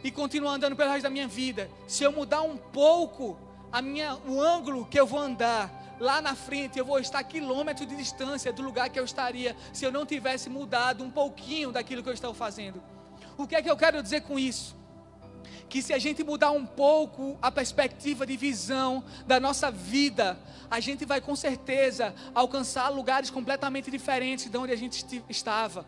e 0.03 0.11
continuar 0.11 0.55
andando 0.55 0.75
pelo 0.75 0.91
resto 0.91 1.03
da 1.03 1.09
minha 1.09 1.27
vida, 1.27 1.71
se 1.87 2.03
eu 2.03 2.11
mudar 2.11 2.41
um 2.41 2.57
pouco 2.57 3.46
a 3.71 3.81
minha, 3.81 4.15
o 4.27 4.41
ângulo 4.41 4.85
que 4.85 4.99
eu 4.99 5.05
vou 5.05 5.19
andar, 5.19 5.95
lá 5.99 6.21
na 6.21 6.35
frente 6.35 6.77
eu 6.77 6.85
vou 6.85 6.99
estar 6.99 7.19
a 7.19 7.23
quilômetros 7.23 7.87
de 7.87 7.95
distância 7.95 8.53
do 8.53 8.61
lugar 8.61 8.89
que 8.89 8.99
eu 8.99 9.05
estaria 9.05 9.55
se 9.73 9.83
eu 9.85 9.91
não 9.91 10.05
tivesse 10.05 10.49
mudado 10.49 11.03
um 11.03 11.11
pouquinho 11.11 11.71
daquilo 11.71 12.03
que 12.03 12.09
eu 12.09 12.13
estou 12.13 12.33
fazendo. 12.33 12.81
O 13.37 13.47
que 13.47 13.55
é 13.55 13.61
que 13.61 13.69
eu 13.69 13.77
quero 13.77 14.01
dizer 14.01 14.21
com 14.21 14.39
isso? 14.39 14.75
Que 15.69 15.81
se 15.81 15.93
a 15.93 15.99
gente 15.99 16.23
mudar 16.23 16.51
um 16.51 16.65
pouco 16.65 17.37
a 17.41 17.51
perspectiva 17.51 18.25
de 18.25 18.37
visão 18.37 19.03
da 19.25 19.39
nossa 19.39 19.69
vida, 19.69 20.39
a 20.69 20.79
gente 20.79 21.05
vai 21.05 21.21
com 21.21 21.35
certeza 21.35 22.15
alcançar 22.33 22.89
lugares 22.89 23.29
completamente 23.29 23.91
diferentes 23.91 24.49
de 24.49 24.57
onde 24.57 24.71
a 24.71 24.75
gente 24.75 25.05
estava. 25.29 25.85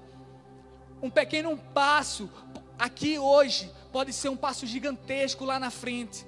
Um 1.02 1.10
pequeno 1.10 1.58
passo 1.74 2.30
aqui 2.78 3.18
hoje 3.18 3.72
pode 3.92 4.14
ser 4.14 4.30
um 4.30 4.38
passo 4.38 4.66
gigantesco 4.66 5.46
lá 5.46 5.60
na 5.60 5.72
frente. 5.72 6.26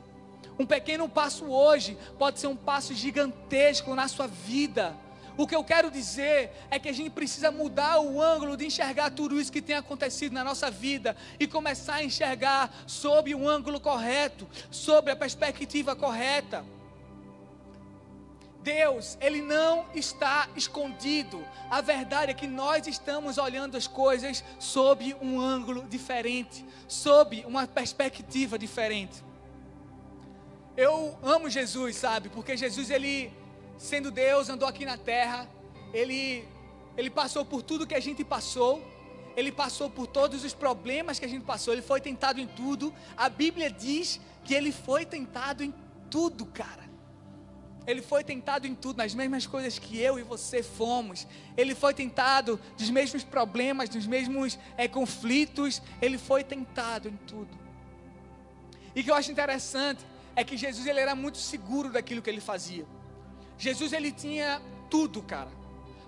Um 0.61 0.65
pequeno 0.67 1.09
passo 1.09 1.45
hoje 1.45 1.97
pode 2.19 2.39
ser 2.39 2.45
um 2.45 2.55
passo 2.55 2.93
gigantesco 2.93 3.95
na 3.95 4.07
sua 4.07 4.27
vida. 4.27 4.95
O 5.35 5.47
que 5.47 5.55
eu 5.55 5.63
quero 5.63 5.89
dizer 5.89 6.51
é 6.69 6.77
que 6.77 6.87
a 6.87 6.93
gente 6.93 7.09
precisa 7.09 7.49
mudar 7.49 7.99
o 7.99 8.21
ângulo 8.21 8.55
de 8.55 8.67
enxergar 8.67 9.09
tudo 9.09 9.41
isso 9.41 9.51
que 9.51 9.59
tem 9.59 9.75
acontecido 9.75 10.33
na 10.33 10.43
nossa 10.43 10.69
vida 10.69 11.17
e 11.39 11.47
começar 11.47 11.95
a 11.95 12.03
enxergar 12.03 12.71
sob 12.85 13.33
o 13.33 13.49
ângulo 13.49 13.79
correto, 13.79 14.47
sobre 14.69 15.11
a 15.11 15.15
perspectiva 15.15 15.95
correta. 15.95 16.63
Deus, 18.61 19.17
Ele 19.19 19.41
não 19.41 19.87
está 19.95 20.47
escondido. 20.55 21.43
A 21.71 21.81
verdade 21.81 22.29
é 22.29 22.35
que 22.35 22.45
nós 22.45 22.85
estamos 22.85 23.39
olhando 23.39 23.77
as 23.77 23.87
coisas 23.87 24.43
sob 24.59 25.15
um 25.19 25.41
ângulo 25.41 25.87
diferente, 25.89 26.63
sob 26.87 27.43
uma 27.47 27.65
perspectiva 27.65 28.59
diferente. 28.59 29.30
Eu 30.75 31.17
amo 31.21 31.49
Jesus, 31.49 31.97
sabe? 31.97 32.29
Porque 32.29 32.55
Jesus, 32.55 32.89
ele, 32.89 33.31
sendo 33.77 34.09
Deus, 34.09 34.49
andou 34.49 34.67
aqui 34.67 34.85
na 34.85 34.97
terra. 34.97 35.49
Ele, 35.93 36.47
ele 36.97 37.09
passou 37.09 37.43
por 37.43 37.61
tudo 37.61 37.85
que 37.85 37.95
a 37.95 37.99
gente 37.99 38.23
passou. 38.23 38.81
Ele 39.35 39.51
passou 39.51 39.89
por 39.89 40.07
todos 40.07 40.43
os 40.43 40.53
problemas 40.53 41.19
que 41.19 41.25
a 41.25 41.27
gente 41.27 41.43
passou. 41.43 41.73
Ele 41.73 41.81
foi 41.81 41.99
tentado 41.99 42.39
em 42.39 42.47
tudo. 42.47 42.93
A 43.17 43.27
Bíblia 43.27 43.69
diz 43.69 44.19
que 44.43 44.53
ele 44.53 44.71
foi 44.71 45.05
tentado 45.05 45.63
em 45.63 45.73
tudo, 46.09 46.45
cara. 46.45 46.89
Ele 47.85 48.01
foi 48.01 48.23
tentado 48.23 48.67
em 48.67 48.75
tudo, 48.75 48.97
nas 48.97 49.13
mesmas 49.13 49.47
coisas 49.47 49.77
que 49.79 49.97
eu 49.97 50.19
e 50.19 50.23
você 50.23 50.61
fomos. 50.63 51.27
Ele 51.57 51.73
foi 51.73 51.93
tentado 51.93 52.59
dos 52.77 52.89
mesmos 52.89 53.23
problemas, 53.23 53.89
dos 53.89 54.05
mesmos 54.05 54.57
é, 54.77 54.87
conflitos. 54.87 55.81
Ele 56.01 56.17
foi 56.17 56.43
tentado 56.43 57.09
em 57.09 57.17
tudo. 57.27 57.59
E 58.95 59.03
que 59.03 59.09
eu 59.09 59.15
acho 59.15 59.31
interessante 59.31 60.05
é 60.35 60.43
que 60.43 60.57
Jesus 60.57 60.85
ele 60.87 60.99
era 60.99 61.15
muito 61.15 61.37
seguro 61.37 61.89
daquilo 61.89 62.21
que 62.21 62.29
ele 62.29 62.41
fazia. 62.41 62.85
Jesus 63.57 63.93
ele 63.93 64.11
tinha 64.11 64.61
tudo, 64.89 65.21
cara, 65.21 65.49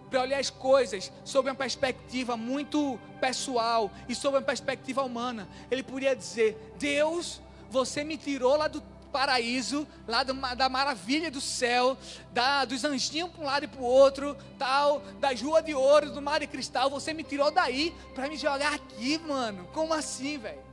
para 0.09 0.21
olhar 0.21 0.39
as 0.39 0.49
coisas 0.49 1.11
sob 1.23 1.49
uma 1.49 1.55
perspectiva 1.55 2.35
muito 2.37 2.99
pessoal 3.19 3.91
e 4.07 4.15
sob 4.15 4.37
uma 4.37 4.43
perspectiva 4.43 5.03
humana. 5.03 5.47
Ele 5.69 5.83
podia 5.83 6.15
dizer: 6.15 6.75
Deus, 6.77 7.41
você 7.69 8.03
me 8.03 8.17
tirou 8.17 8.55
lá 8.55 8.67
do 8.67 8.81
paraíso, 9.13 9.87
lá 10.07 10.23
do, 10.23 10.33
da 10.55 10.67
maravilha 10.67 11.29
do 11.29 11.39
céu, 11.39 11.95
da, 12.31 12.65
dos 12.65 12.83
anjinhos 12.83 13.29
para 13.29 13.41
um 13.41 13.45
lado 13.45 13.65
e 13.65 13.67
para 13.67 13.81
o 13.81 13.85
outro, 13.85 14.35
tal, 14.57 15.01
das 15.19 15.39
ruas 15.39 15.63
de 15.63 15.75
ouro, 15.75 16.09
do 16.09 16.21
mar 16.21 16.39
de 16.39 16.47
cristal. 16.47 16.89
Você 16.89 17.13
me 17.13 17.23
tirou 17.23 17.51
daí 17.51 17.95
para 18.15 18.27
me 18.27 18.35
jogar 18.35 18.73
aqui, 18.73 19.19
mano. 19.19 19.69
Como 19.71 19.93
assim, 19.93 20.39
velho? 20.39 20.72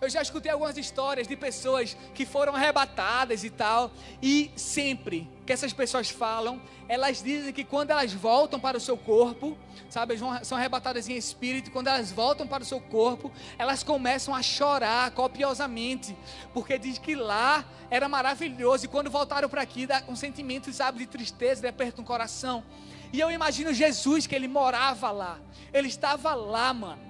Eu 0.00 0.08
já 0.08 0.22
escutei 0.22 0.50
algumas 0.50 0.78
histórias 0.78 1.28
de 1.28 1.36
pessoas 1.36 1.94
que 2.14 2.24
foram 2.24 2.56
arrebatadas 2.56 3.44
e 3.44 3.50
tal, 3.50 3.92
e 4.22 4.50
sempre 4.56 5.28
que 5.44 5.52
essas 5.52 5.74
pessoas 5.74 6.08
falam, 6.08 6.58
elas 6.88 7.22
dizem 7.22 7.52
que 7.52 7.64
quando 7.64 7.90
elas 7.90 8.10
voltam 8.10 8.58
para 8.58 8.78
o 8.78 8.80
seu 8.80 8.96
corpo, 8.96 9.58
sabe, 9.90 10.16
são 10.42 10.56
arrebatadas 10.56 11.06
em 11.06 11.16
espírito, 11.16 11.70
quando 11.70 11.88
elas 11.88 12.10
voltam 12.10 12.46
para 12.46 12.62
o 12.62 12.66
seu 12.66 12.80
corpo, 12.80 13.30
elas 13.58 13.82
começam 13.82 14.34
a 14.34 14.40
chorar 14.42 15.10
copiosamente, 15.10 16.16
porque 16.54 16.78
diz 16.78 16.96
que 16.96 17.14
lá 17.14 17.62
era 17.90 18.08
maravilhoso, 18.08 18.86
e 18.86 18.88
quando 18.88 19.10
voltaram 19.10 19.50
para 19.50 19.60
aqui, 19.60 19.86
dá 19.86 20.02
um 20.08 20.16
sentimento, 20.16 20.72
sabe, 20.72 21.00
de 21.00 21.06
tristeza, 21.06 21.60
de 21.60 21.68
aperto 21.68 22.00
no 22.00 22.06
coração. 22.06 22.64
E 23.12 23.20
eu 23.20 23.30
imagino 23.30 23.74
Jesus, 23.74 24.26
que 24.26 24.34
ele 24.34 24.48
morava 24.48 25.10
lá, 25.10 25.38
ele 25.74 25.88
estava 25.88 26.34
lá, 26.34 26.72
mano. 26.72 27.09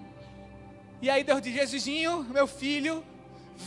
E 1.02 1.08
aí 1.08 1.24
Deus 1.24 1.40
diz: 1.40 1.54
Jesusinho, 1.54 2.24
meu 2.24 2.46
filho, 2.46 3.04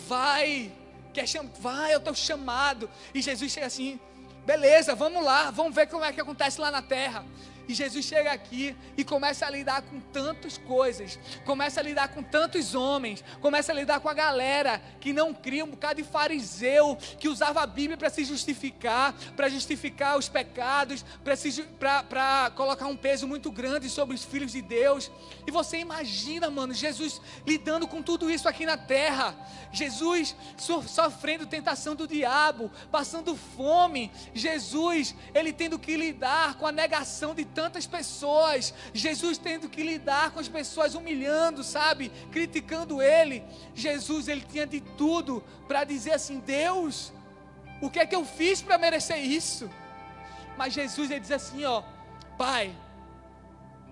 vai, 0.07 0.71
quer 1.13 1.27
cham... 1.27 1.49
vai, 1.59 1.93
eu 1.93 1.97
estou 1.97 2.13
chamado. 2.13 2.89
E 3.13 3.21
Jesus 3.21 3.51
chega 3.51 3.67
assim: 3.67 3.99
beleza, 4.45 4.95
vamos 4.95 5.23
lá, 5.23 5.51
vamos 5.51 5.73
ver 5.73 5.87
como 5.87 6.03
é 6.03 6.11
que 6.11 6.21
acontece 6.21 6.59
lá 6.59 6.69
na 6.69 6.81
terra. 6.81 7.25
E 7.67 7.73
Jesus 7.73 8.05
chega 8.05 8.31
aqui 8.31 8.75
e 8.97 9.03
começa 9.03 9.45
a 9.45 9.49
lidar 9.49 9.81
com 9.83 9.99
tantas 9.99 10.57
coisas, 10.57 11.17
começa 11.45 11.79
a 11.79 11.83
lidar 11.83 12.09
com 12.09 12.21
tantos 12.21 12.75
homens, 12.75 13.23
começa 13.41 13.71
a 13.71 13.75
lidar 13.75 13.99
com 13.99 14.09
a 14.09 14.13
galera 14.13 14.81
que 14.99 15.13
não 15.13 15.33
cria 15.33 15.63
um 15.63 15.69
bocado 15.69 16.01
de 16.01 16.07
fariseu, 16.07 16.97
que 17.19 17.29
usava 17.29 17.61
a 17.61 17.67
Bíblia 17.67 17.97
para 17.97 18.09
se 18.09 18.25
justificar, 18.25 19.13
para 19.35 19.47
justificar 19.47 20.17
os 20.17 20.27
pecados, 20.27 21.05
para 21.79 22.51
colocar 22.55 22.87
um 22.87 22.97
peso 22.97 23.27
muito 23.27 23.51
grande 23.51 23.89
sobre 23.89 24.15
os 24.15 24.23
filhos 24.23 24.51
de 24.51 24.61
Deus. 24.61 25.09
E 25.47 25.51
você 25.51 25.77
imagina, 25.77 26.49
mano, 26.49 26.73
Jesus 26.73 27.21
lidando 27.45 27.87
com 27.87 28.01
tudo 28.01 28.29
isso 28.29 28.49
aqui 28.49 28.65
na 28.65 28.77
terra, 28.77 29.35
Jesus 29.71 30.35
sofrendo 30.87 31.47
tentação 31.47 31.95
do 31.95 32.07
diabo, 32.07 32.69
passando 32.91 33.35
fome, 33.35 34.11
Jesus, 34.33 35.15
ele 35.33 35.53
tendo 35.53 35.79
que 35.79 35.95
lidar 35.95 36.55
com 36.55 36.67
a 36.67 36.71
negação 36.71 37.33
de 37.33 37.45
tantas 37.53 37.85
pessoas, 37.85 38.73
Jesus 38.93 39.37
tendo 39.37 39.69
que 39.69 39.83
lidar 39.83 40.31
com 40.31 40.39
as 40.39 40.47
pessoas 40.47 40.95
humilhando, 40.95 41.63
sabe, 41.63 42.11
criticando 42.31 43.01
ele. 43.01 43.43
Jesus, 43.73 44.27
ele 44.27 44.41
tinha 44.41 44.67
de 44.67 44.81
tudo 44.81 45.43
para 45.67 45.83
dizer 45.83 46.13
assim: 46.13 46.39
Deus, 46.39 47.13
o 47.81 47.89
que 47.89 47.99
é 47.99 48.05
que 48.05 48.15
eu 48.15 48.25
fiz 48.25 48.61
para 48.61 48.77
merecer 48.77 49.17
isso? 49.17 49.69
Mas 50.57 50.73
Jesus, 50.73 51.11
ele 51.11 51.19
diz 51.19 51.31
assim: 51.31 51.63
Ó, 51.65 51.83
Pai, 52.37 52.75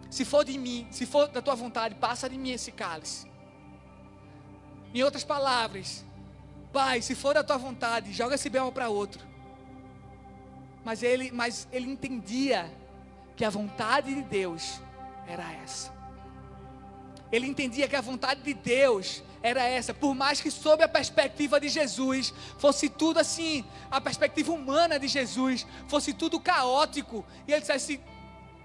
se 0.09 0.25
for 0.25 0.43
de 0.43 0.57
mim, 0.57 0.87
se 0.91 1.05
for 1.05 1.27
da 1.27 1.41
tua 1.41 1.55
vontade, 1.55 1.95
passa 1.95 2.29
de 2.29 2.37
mim 2.37 2.51
esse 2.51 2.71
cálice. 2.71 3.29
Em 4.93 5.03
outras 5.03 5.23
palavras, 5.23 6.03
Pai, 6.73 7.01
se 7.01 7.15
for 7.15 7.33
da 7.33 7.43
tua 7.43 7.57
vontade, 7.57 8.11
joga 8.11 8.35
esse 8.35 8.49
belo 8.49 8.71
para 8.71 8.89
outro. 8.89 9.25
Mas 10.83 11.03
ele, 11.03 11.31
mas 11.31 11.67
ele 11.71 11.89
entendia 11.89 12.69
que 13.41 13.45
a 13.45 13.50
vontade 13.50 14.13
de 14.13 14.21
Deus 14.21 14.79
era 15.27 15.51
essa. 15.51 15.91
Ele 17.31 17.48
entendia 17.48 17.88
que 17.88 17.95
a 17.95 18.01
vontade 18.01 18.43
de 18.43 18.53
Deus 18.53 19.24
era 19.41 19.63
essa, 19.63 19.95
por 19.95 20.13
mais 20.13 20.39
que 20.39 20.51
sob 20.51 20.83
a 20.83 20.88
perspectiva 20.88 21.60
de 21.60 21.67
Jesus 21.67 22.31
fosse 22.60 22.88
tudo 22.88 23.17
assim, 23.17 23.65
a 23.89 24.00
perspectiva 24.00 24.51
humana 24.51 25.00
de 25.00 25.07
Jesus 25.07 25.65
fosse 25.88 26.13
tudo 26.13 26.39
caótico, 26.39 27.25
e 27.48 27.51
ele 27.51 27.62
dissesse: 27.62 28.00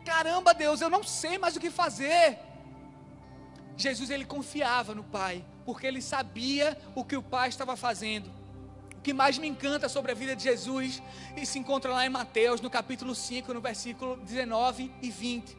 "Caramba, 0.05 0.53
Deus, 0.53 0.83
eu 0.83 0.91
não 0.91 1.03
sei 1.03 1.39
mais 1.39 1.57
o 1.57 1.61
que 1.61 1.71
fazer". 1.71 2.39
Jesus 3.79 4.11
ele 4.11 4.27
confiava 4.27 4.95
no 4.95 5.05
Pai, 5.05 5.43
porque 5.65 5.87
ele 5.87 6.03
sabia 6.03 6.79
o 6.95 7.03
que 7.03 7.17
o 7.17 7.23
Pai 7.23 7.49
estava 7.49 7.77
fazendo. 7.77 8.31
Que 9.07 9.13
mais 9.13 9.39
me 9.39 9.47
encanta 9.47 9.89
sobre 9.89 10.11
a 10.11 10.17
vida 10.17 10.35
de 10.35 10.43
Jesus, 10.43 11.01
e 11.37 11.47
se 11.47 11.61
encontra 11.61 11.93
lá 11.93 12.05
em 12.05 12.09
Mateus, 12.09 12.61
no 12.61 12.69
capítulo 12.69 13.15
5, 13.15 13.55
no 13.55 13.61
versículo 13.61 14.17
19 14.17 14.91
e 15.01 15.11
20. 15.11 15.57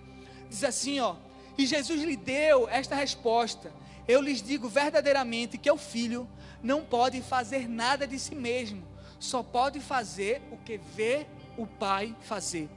Diz 0.49 0.65
assim, 0.65 0.99
ó: 0.99 1.15
"E 1.57 1.65
Jesus 1.65 2.03
lhe 2.03 2.17
deu 2.17 2.67
esta 2.67 2.93
resposta: 2.93 3.71
Eu 4.05 4.19
lhes 4.19 4.41
digo 4.41 4.67
verdadeiramente 4.67 5.57
que 5.57 5.71
o 5.71 5.77
filho 5.77 6.27
não 6.61 6.83
pode 6.83 7.21
fazer 7.21 7.69
nada 7.69 8.05
de 8.05 8.19
si 8.19 8.35
mesmo, 8.35 8.83
só 9.17 9.41
pode 9.41 9.79
fazer 9.79 10.41
o 10.51 10.57
que 10.57 10.77
vê 10.77 11.25
o 11.55 11.65
Pai 11.65 12.13
fazer. 12.23 12.69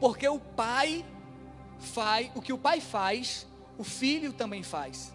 Porque 0.00 0.26
o 0.26 0.38
Pai 0.38 1.04
faz, 1.78 2.30
o 2.34 2.40
que 2.40 2.54
o 2.54 2.58
Pai 2.58 2.80
faz, 2.80 3.46
o 3.76 3.84
filho 3.84 4.32
também 4.32 4.62
faz. 4.62 5.12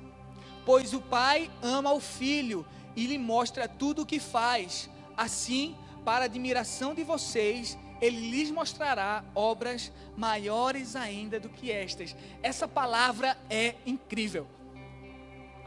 Pois 0.67 0.94
o 0.94 1.00
pai 1.00 1.50
ama 1.62 1.94
o 1.94 2.00
filho 2.01 2.65
e 2.98 3.06
lhe 3.06 3.18
mostra 3.18 3.68
tudo 3.68 4.01
o 4.01 4.06
que 4.06 4.20
faz. 4.20 4.89
Assim, 5.16 5.77
para 6.04 6.25
admiração 6.25 6.96
de 6.96 7.04
vocês, 7.04 7.77
ele 8.01 8.30
lhes 8.32 8.51
mostrará 8.51 9.24
obras 9.36 9.92
maiores 10.18 10.96
ainda 10.96 11.39
do 11.39 11.48
que 11.48 11.72
estas. 11.72 12.16
Essa 12.42 12.68
palavra 12.68 13.38
é 13.50 13.75
incrível. 13.86 14.48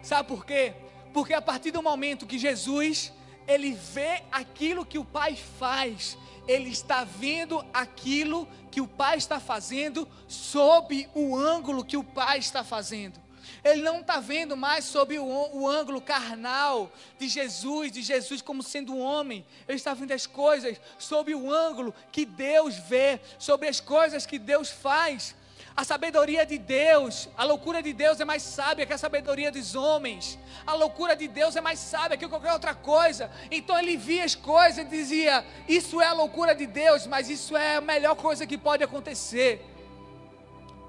Sabe 0.03 0.29
por 0.29 0.45
quê? 0.45 0.75
Porque 1.15 1.33
a 1.33 1.41
partir 1.41 1.71
do 1.71 1.83
momento 1.83 2.27
que 2.27 2.39
Jesus 2.39 3.13
ele 3.47 3.73
vê 3.73 4.23
aquilo 4.31 4.87
que 4.87 4.99
o 4.99 5.05
Pai 5.05 5.37
faz, 5.37 6.17
ele 6.47 6.71
está 6.71 7.05
vendo 7.05 7.65
aquilo 7.73 8.47
que 8.71 8.81
o 8.81 8.87
Pai 8.87 9.19
está 9.19 9.41
fazendo 9.41 10.09
sob 10.29 11.09
o 11.15 11.37
ângulo 11.37 11.85
que 11.85 11.97
o 11.97 12.05
Pai 12.05 12.39
está 12.39 12.63
fazendo. 12.63 13.21
Ele 13.63 13.83
não 13.83 14.01
está 14.01 14.21
vendo 14.21 14.57
mais 14.57 14.85
sob 14.85 15.19
o, 15.19 15.25
o, 15.25 15.69
ângulo 15.69 16.01
carnal 16.01 16.91
de 17.19 17.29
Jesus, 17.29 17.93
de 17.93 18.03
Jesus 18.03 18.41
como 18.41 18.63
sendo 18.63 18.97
homem. 18.97 19.45
Ele 19.69 19.77
está 19.77 19.93
vendo 19.95 20.13
as 20.13 20.27
coisas 20.27 20.81
sob 20.99 21.35
o 21.35 21.53
ângulo 21.53 21.95
que 22.11 22.25
Deus 22.25 22.77
vê, 22.77 23.21
sobre 23.39 23.69
as 23.69 23.81
coisas 23.81 24.25
que 24.25 24.39
Deus 24.39 24.71
faz. 24.71 25.35
A 25.77 25.85
sabedoria 25.85 26.45
de 26.45 26.59
Deus, 26.59 27.29
a 27.37 27.45
loucura 27.45 27.83
de 27.83 27.93
Deus 27.93 28.21
é 28.21 28.25
mais 28.25 28.43
sábia 28.43 28.85
que 28.85 28.93
a 28.93 28.99
sabedoria 28.99 29.51
dos 29.51 29.75
homens. 29.75 30.39
A 30.67 30.75
loucura 30.75 31.15
de 31.15 31.29
Deus 31.29 31.55
é 31.55 31.61
mais 31.61 31.79
sábia 31.79 32.17
que 32.17 32.29
qualquer 32.29 32.53
outra 32.53 32.75
coisa. 32.75 33.31
Então 33.51 33.79
ele 33.79 33.97
via 33.97 34.25
as 34.25 34.35
coisas 34.35 34.79
e 34.79 34.85
dizia: 34.85 35.45
Isso 35.69 36.01
é 36.01 36.07
a 36.07 36.13
loucura 36.13 36.55
de 36.55 36.67
Deus, 36.67 37.07
mas 37.07 37.31
isso 37.31 37.57
é 37.57 37.77
a 37.77 37.81
melhor 37.81 38.15
coisa 38.17 38.47
que 38.47 38.59
pode 38.59 38.83
acontecer. 38.83 39.70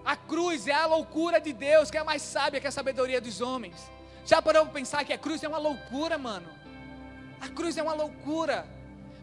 A 0.06 0.16
cruz 0.16 0.68
é 0.68 0.74
a 0.74 0.86
loucura 0.86 1.40
de 1.40 1.54
Deus, 1.54 1.92
que 1.92 1.98
é 1.98 2.04
mais 2.04 2.22
sábia 2.22 2.60
que 2.60 2.68
a 2.68 2.72
sabedoria 2.72 3.22
dos 3.22 3.42
homens. 3.42 3.92
Já 4.26 4.42
parou 4.42 4.64
para 4.64 4.74
pensar 4.74 5.04
que 5.04 5.14
a 5.14 5.18
cruz 5.18 5.44
é 5.44 5.48
uma 5.48 5.58
loucura, 5.58 6.18
mano? 6.18 6.48
A 7.40 7.48
cruz 7.48 7.78
é 7.78 7.84
uma 7.84 7.94
loucura 7.94 8.68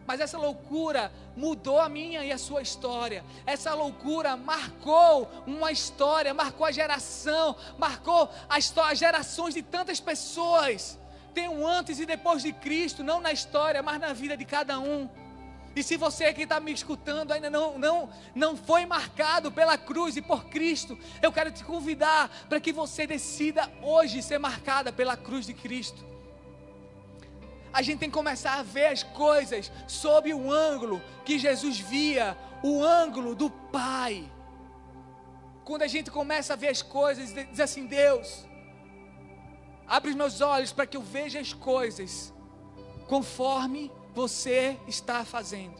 mas 0.09 0.19
essa 0.19 0.39
loucura 0.39 1.11
mudou 1.37 1.79
a 1.79 1.87
minha 1.87 2.25
e 2.25 2.31
a 2.31 2.37
sua 2.39 2.63
história. 2.63 3.23
Essa 3.45 3.75
loucura 3.75 4.35
marcou 4.35 5.29
uma 5.45 5.71
história, 5.71 6.33
marcou 6.33 6.65
a 6.65 6.71
geração, 6.71 7.55
marcou 7.77 8.27
as 8.49 8.97
gerações 8.97 9.53
de 9.53 9.61
tantas 9.61 9.99
pessoas. 9.99 10.97
Tem 11.31 11.47
um 11.47 11.67
antes 11.67 11.99
e 11.99 12.07
depois 12.07 12.41
de 12.41 12.51
Cristo, 12.51 13.03
não 13.03 13.21
na 13.21 13.31
história, 13.31 13.83
mas 13.83 13.99
na 13.99 14.11
vida 14.11 14.35
de 14.35 14.45
cada 14.45 14.79
um. 14.79 15.07
E 15.79 15.83
se 15.83 15.95
você 15.95 16.33
que 16.33 16.41
está 16.41 16.59
me 16.59 16.73
escutando 16.73 17.31
ainda 17.31 17.49
não, 17.49 17.77
não, 17.77 18.09
não 18.35 18.57
foi 18.57 18.85
marcado 18.85 19.49
pela 19.49 19.77
cruz 19.77 20.17
e 20.17 20.21
por 20.21 20.45
Cristo, 20.45 20.99
eu 21.21 21.31
quero 21.31 21.51
te 21.51 21.63
convidar 21.63 22.29
para 22.49 22.59
que 22.59 22.73
você 22.73 23.07
decida 23.07 23.71
hoje 23.81 24.21
ser 24.21 24.39
marcada 24.39 24.91
pela 24.91 25.15
cruz 25.15 25.45
de 25.45 25.53
Cristo 25.53 26.09
a 27.71 27.81
gente 27.81 27.99
tem 27.99 28.09
que 28.09 28.17
começar 28.17 28.53
a 28.59 28.63
ver 28.63 28.87
as 28.87 29.03
coisas 29.03 29.71
sob 29.87 30.33
o 30.33 30.51
ângulo 30.51 31.01
que 31.23 31.37
Jesus 31.37 31.79
via, 31.79 32.37
o 32.63 32.83
ângulo 32.83 33.35
do 33.35 33.49
Pai. 33.49 34.29
Quando 35.63 35.83
a 35.83 35.87
gente 35.87 36.09
começa 36.09 36.53
a 36.53 36.55
ver 36.55 36.69
as 36.69 36.81
coisas, 36.81 37.31
diz 37.31 37.59
assim: 37.59 37.85
Deus, 37.85 38.43
abre 39.87 40.09
os 40.09 40.15
meus 40.15 40.41
olhos 40.41 40.71
para 40.71 40.87
que 40.87 40.97
eu 40.97 41.01
veja 41.01 41.39
as 41.39 41.53
coisas 41.53 42.33
conforme 43.07 43.91
você 44.13 44.77
está 44.87 45.23
fazendo. 45.23 45.75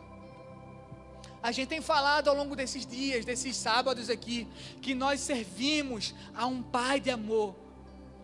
A 1.41 1.51
gente 1.51 1.69
tem 1.69 1.81
falado 1.81 2.27
ao 2.27 2.35
longo 2.35 2.55
desses 2.55 2.85
dias, 2.85 3.23
desses 3.23 3.55
sábados 3.55 4.09
aqui, 4.09 4.47
que 4.81 4.93
nós 4.93 5.21
servimos 5.21 6.13
a 6.35 6.45
um 6.45 6.61
Pai 6.61 6.99
de 6.99 7.09
amor 7.09 7.55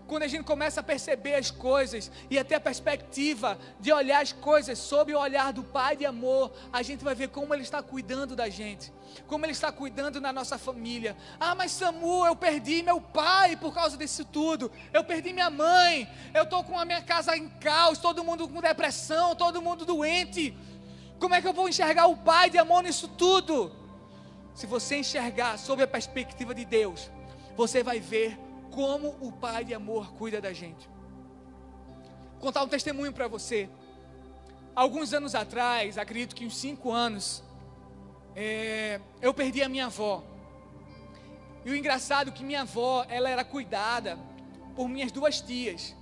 quando 0.07 0.23
a 0.23 0.27
gente 0.27 0.43
começa 0.43 0.79
a 0.79 0.83
perceber 0.83 1.35
as 1.35 1.49
coisas 1.49 2.11
e 2.29 2.37
até 2.37 2.55
a 2.55 2.59
perspectiva 2.59 3.57
de 3.79 3.91
olhar 3.91 4.21
as 4.21 4.31
coisas 4.31 4.77
sob 4.77 5.13
o 5.13 5.19
olhar 5.19 5.51
do 5.51 5.63
Pai 5.63 5.97
de 5.97 6.05
amor, 6.05 6.51
a 6.71 6.83
gente 6.83 7.03
vai 7.03 7.15
ver 7.15 7.29
como 7.29 7.53
Ele 7.53 7.63
está 7.63 7.81
cuidando 7.81 8.35
da 8.35 8.47
gente, 8.47 8.93
como 9.27 9.45
Ele 9.45 9.51
está 9.51 9.71
cuidando 9.71 10.21
da 10.21 10.31
nossa 10.31 10.57
família. 10.57 11.17
Ah, 11.39 11.55
mas 11.55 11.71
Samu, 11.71 12.25
eu 12.25 12.35
perdi 12.35 12.83
meu 12.83 13.01
pai 13.01 13.55
por 13.55 13.73
causa 13.73 13.97
disso 13.97 14.23
tudo, 14.25 14.71
eu 14.93 15.03
perdi 15.03 15.33
minha 15.33 15.49
mãe, 15.49 16.07
eu 16.33 16.43
estou 16.43 16.63
com 16.63 16.79
a 16.79 16.85
minha 16.85 17.01
casa 17.01 17.35
em 17.35 17.49
caos, 17.49 17.97
todo 17.97 18.23
mundo 18.23 18.47
com 18.47 18.61
depressão, 18.61 19.35
todo 19.35 19.61
mundo 19.61 19.85
doente. 19.85 20.55
Como 21.19 21.33
é 21.33 21.41
que 21.41 21.47
eu 21.47 21.53
vou 21.53 21.67
enxergar 21.67 22.05
o 22.07 22.17
Pai 22.17 22.49
de 22.49 22.57
amor 22.57 22.83
nisso 22.83 23.07
tudo? 23.07 23.71
Se 24.53 24.67
você 24.67 24.97
enxergar 24.97 25.57
sob 25.57 25.81
a 25.81 25.87
perspectiva 25.87 26.53
de 26.53 26.63
Deus, 26.63 27.09
você 27.57 27.81
vai 27.81 27.99
ver 27.99 28.44
como 28.75 29.15
o 29.21 29.31
Pai 29.31 29.63
de 29.63 29.73
amor 29.73 30.11
cuida 30.15 30.41
da 30.41 30.51
gente. 30.51 30.89
Vou 32.33 32.41
contar 32.41 32.61
um 32.61 32.67
testemunho 32.67 33.13
para 33.13 33.27
você. 33.27 33.69
Alguns 34.75 35.13
anos 35.13 35.33
atrás, 35.33 35.97
acredito 35.97 36.35
que 36.35 36.45
uns 36.45 36.57
cinco 36.57 36.91
anos, 36.91 37.41
é, 38.35 38.99
eu 39.21 39.33
perdi 39.33 39.63
a 39.63 39.69
minha 39.69 39.85
avó. 39.85 40.21
E 41.63 41.71
o 41.71 41.75
engraçado 41.75 42.27
é 42.27 42.31
que 42.31 42.43
minha 42.43 42.61
avó, 42.61 43.05
ela 43.07 43.29
era 43.29 43.45
cuidada 43.45 44.19
por 44.75 44.89
minhas 44.89 45.09
duas 45.09 45.39
tias. 45.39 45.95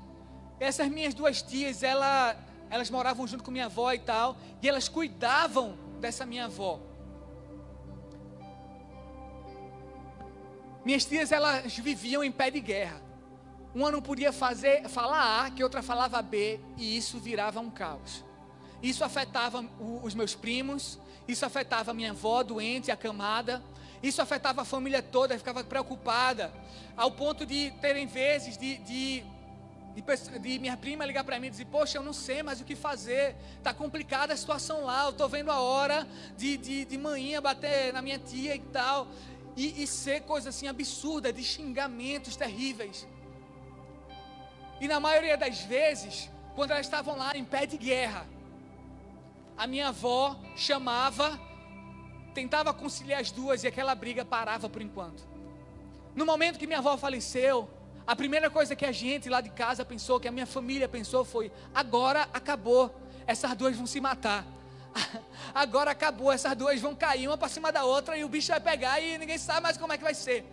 Essas 0.59 0.87
minhas 0.89 1.13
duas 1.13 1.43
tias, 1.43 1.83
ela, 1.83 2.35
elas 2.71 2.89
moravam 2.89 3.27
junto 3.27 3.43
com 3.43 3.51
minha 3.51 3.67
avó 3.67 3.93
e 3.93 3.99
tal, 3.99 4.35
e 4.63 4.67
elas 4.67 4.89
cuidavam 4.89 5.77
dessa 6.01 6.25
minha 6.25 6.45
avó. 6.45 6.79
Minhas 10.85 11.05
tias, 11.05 11.31
elas 11.31 11.77
viviam 11.77 12.23
em 12.23 12.31
pé 12.31 12.51
de 12.51 12.59
guerra. 12.59 13.01
Uma 13.73 13.89
não 13.89 14.01
podia 14.01 14.31
fazer, 14.31 14.87
falar 14.89 15.45
A, 15.45 15.51
que 15.51 15.63
outra 15.63 15.81
falava 15.81 16.21
B, 16.21 16.59
e 16.77 16.97
isso 16.97 17.17
virava 17.17 17.59
um 17.59 17.69
caos. 17.69 18.23
Isso 18.81 19.03
afetava 19.03 19.65
os 20.03 20.13
meus 20.13 20.35
primos, 20.35 20.99
isso 21.27 21.45
afetava 21.45 21.93
minha 21.93 22.11
avó 22.11 22.43
doente, 22.43 22.91
acamada, 22.91 23.63
isso 24.03 24.21
afetava 24.21 24.61
a 24.61 24.65
família 24.65 25.01
toda, 25.01 25.37
ficava 25.37 25.63
preocupada, 25.63 26.53
ao 26.97 27.09
ponto 27.09 27.45
de 27.45 27.71
terem 27.79 28.05
vezes 28.05 28.57
de, 28.57 28.77
de, 28.79 29.23
de, 29.95 30.39
de 30.39 30.59
minha 30.59 30.75
prima 30.75 31.05
ligar 31.05 31.23
para 31.23 31.39
mim 31.39 31.47
e 31.47 31.49
dizer: 31.49 31.65
Poxa, 31.65 31.97
eu 31.97 32.03
não 32.03 32.11
sei 32.11 32.43
mais 32.43 32.59
o 32.59 32.65
que 32.65 32.75
fazer, 32.75 33.37
está 33.57 33.73
complicada 33.73 34.33
a 34.33 34.37
situação 34.37 34.83
lá, 34.83 35.05
eu 35.05 35.11
estou 35.11 35.29
vendo 35.29 35.49
a 35.49 35.61
hora 35.61 36.05
de, 36.35 36.57
de, 36.57 36.83
de 36.83 36.97
manhã 36.97 37.41
bater 37.41 37.93
na 37.93 38.01
minha 38.01 38.19
tia 38.19 38.53
e 38.53 38.59
tal 38.59 39.07
e, 39.55 39.83
e 39.83 39.87
ser 39.87 40.21
coisa 40.21 40.49
assim 40.49 40.67
absurda, 40.67 41.31
de 41.31 41.43
xingamentos 41.43 42.35
terríveis. 42.35 43.07
E 44.79 44.87
na 44.87 44.99
maioria 44.99 45.37
das 45.37 45.61
vezes, 45.61 46.29
quando 46.55 46.71
elas 46.71 46.85
estavam 46.85 47.17
lá 47.17 47.37
em 47.37 47.45
pé 47.45 47.65
de 47.65 47.77
guerra, 47.77 48.27
a 49.57 49.67
minha 49.67 49.89
avó 49.89 50.39
chamava, 50.55 51.39
tentava 52.33 52.73
conciliar 52.73 53.21
as 53.21 53.31
duas 53.31 53.63
e 53.63 53.67
aquela 53.67 53.93
briga 53.93 54.25
parava 54.25 54.67
por 54.67 54.81
enquanto. 54.81 55.23
No 56.15 56.25
momento 56.25 56.59
que 56.59 56.67
minha 56.67 56.79
avó 56.79 56.97
faleceu, 56.97 57.69
a 58.05 58.15
primeira 58.15 58.49
coisa 58.49 58.75
que 58.75 58.85
a 58.85 58.91
gente 58.91 59.29
lá 59.29 59.39
de 59.39 59.49
casa 59.49 59.85
pensou, 59.85 60.19
que 60.19 60.27
a 60.27 60.31
minha 60.31 60.45
família 60.45 60.87
pensou 60.87 61.23
foi: 61.23 61.51
agora 61.73 62.27
acabou, 62.33 62.93
essas 63.25 63.55
duas 63.55 63.75
vão 63.75 63.85
se 63.85 64.01
matar. 64.01 64.45
agora 65.53 65.91
acabou, 65.91 66.31
essas 66.31 66.55
duas 66.55 66.79
vão 66.79 66.95
cair 66.95 67.27
uma 67.27 67.37
para 67.37 67.49
cima 67.49 67.71
da 67.71 67.83
outra 67.83 68.17
e 68.17 68.23
o 68.23 68.29
bicho 68.29 68.49
vai 68.49 68.59
pegar 68.59 68.99
e 68.99 69.17
ninguém 69.17 69.37
sabe 69.37 69.61
mais 69.61 69.77
como 69.77 69.93
é 69.93 69.97
que 69.97 70.03
vai 70.03 70.13
ser. 70.13 70.45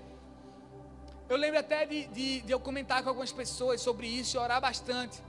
Eu 1.28 1.36
lembro 1.36 1.60
até 1.60 1.86
de, 1.86 2.06
de, 2.08 2.40
de 2.40 2.52
eu 2.52 2.58
comentar 2.58 3.02
com 3.02 3.08
algumas 3.08 3.30
pessoas 3.30 3.80
sobre 3.80 4.06
isso 4.06 4.36
e 4.36 4.38
orar 4.38 4.60
bastante. 4.60 5.22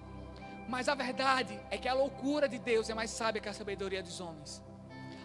Mas 0.67 0.89
a 0.89 0.95
verdade 0.95 1.59
é 1.69 1.77
que 1.77 1.87
a 1.87 1.93
loucura 1.93 2.47
de 2.49 2.57
Deus 2.57 2.89
é 2.89 2.93
mais 2.93 3.11
sábia 3.11 3.41
que 3.41 3.49
a 3.49 3.53
sabedoria 3.53 4.01
dos 4.01 4.19
homens. 4.19 4.61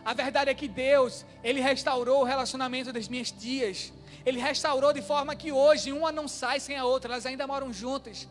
A 0.04 0.12
verdade 0.12 0.50
é 0.50 0.54
que 0.54 0.68
Deus, 0.68 1.24
Ele 1.42 1.60
restaurou 1.60 2.20
o 2.20 2.24
relacionamento 2.24 2.92
das 2.92 3.08
minhas 3.08 3.30
tias. 3.30 3.92
Ele 4.24 4.38
restaurou 4.38 4.92
de 4.92 5.02
forma 5.02 5.34
que 5.34 5.50
hoje 5.50 5.92
uma 5.92 6.12
não 6.12 6.28
sai 6.28 6.60
sem 6.60 6.76
a 6.76 6.84
outra, 6.84 7.12
elas 7.12 7.26
ainda 7.26 7.46
moram 7.46 7.72
juntas. 7.72 8.28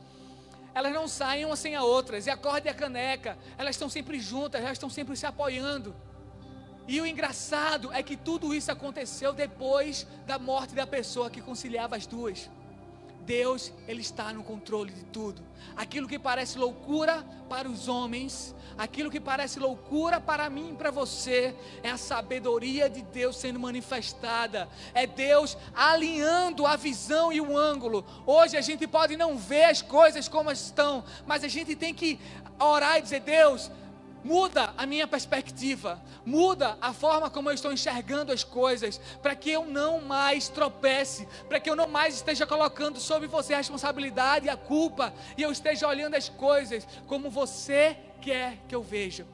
Elas 0.75 0.93
não 0.93 1.07
saem 1.07 1.45
uma 1.45 1.55
sem 1.55 1.73
a 1.73 1.83
outra. 1.83 2.19
E 2.19 2.29
a 2.29 2.35
corda 2.35 2.67
e 2.67 2.69
a 2.69 2.73
caneca, 2.73 3.37
elas 3.57 3.75
estão 3.75 3.89
sempre 3.89 4.19
juntas, 4.19 4.61
elas 4.61 4.73
estão 4.73 4.89
sempre 4.89 5.15
se 5.15 5.25
apoiando. 5.25 5.95
E 6.85 6.99
o 6.99 7.05
engraçado 7.05 7.91
é 7.93 8.03
que 8.03 8.17
tudo 8.17 8.53
isso 8.53 8.71
aconteceu 8.71 9.31
depois 9.31 10.05
da 10.27 10.37
morte 10.37 10.75
da 10.75 10.85
pessoa 10.85 11.29
que 11.29 11.41
conciliava 11.41 11.95
as 11.95 12.05
duas. 12.05 12.49
Deus, 13.25 13.73
Ele 13.87 14.01
está 14.01 14.31
no 14.31 14.43
controle 14.43 14.91
de 14.91 15.03
tudo. 15.05 15.41
Aquilo 15.75 16.07
que 16.07 16.19
parece 16.19 16.57
loucura 16.57 17.25
para 17.49 17.67
os 17.67 17.87
homens, 17.87 18.55
aquilo 18.77 19.09
que 19.09 19.19
parece 19.19 19.59
loucura 19.59 20.19
para 20.21 20.49
mim 20.49 20.71
e 20.71 20.75
para 20.75 20.91
você, 20.91 21.55
é 21.83 21.89
a 21.89 21.97
sabedoria 21.97 22.89
de 22.89 23.01
Deus 23.01 23.35
sendo 23.37 23.59
manifestada. 23.59 24.69
É 24.93 25.07
Deus 25.07 25.57
alinhando 25.73 26.65
a 26.65 26.75
visão 26.75 27.33
e 27.33 27.41
o 27.41 27.57
ângulo. 27.57 28.05
Hoje 28.25 28.55
a 28.57 28.61
gente 28.61 28.87
pode 28.87 29.17
não 29.17 29.37
ver 29.37 29.65
as 29.65 29.81
coisas 29.81 30.27
como 30.27 30.51
estão, 30.51 31.03
mas 31.25 31.43
a 31.43 31.47
gente 31.47 31.75
tem 31.75 31.93
que 31.93 32.19
orar 32.59 32.99
e 32.99 33.01
dizer: 33.01 33.21
Deus, 33.21 33.71
muda 34.25 34.73
a 34.75 34.87
minha 34.87 35.07
perspectiva, 35.07 36.01
muda 36.25 36.79
a 36.81 36.91
forma 36.91 37.29
como 37.29 37.51
eu 37.51 37.53
estou 37.53 37.71
enxergando 37.71 38.31
as 38.31 38.43
coisas, 38.43 38.97
para 39.21 39.35
que 39.35 39.51
eu 39.51 39.67
não 39.67 40.01
mais 40.01 40.49
tropece, 40.49 41.27
para 41.47 41.59
que 41.59 41.69
eu 41.69 41.75
não 41.75 41.87
mais 41.87 42.15
esteja 42.15 42.47
colocando 42.47 42.99
sobre 42.99 43.27
você 43.27 43.53
a 43.53 43.57
responsabilidade 43.57 44.47
e 44.47 44.49
a 44.49 44.57
culpa, 44.57 45.13
e 45.37 45.43
eu 45.43 45.51
esteja 45.51 45.87
olhando 45.87 46.15
as 46.15 46.27
coisas 46.27 46.87
como 47.05 47.29
você 47.29 47.95
quer 48.19 48.57
que 48.67 48.73
eu 48.73 48.81
veja. 48.81 49.27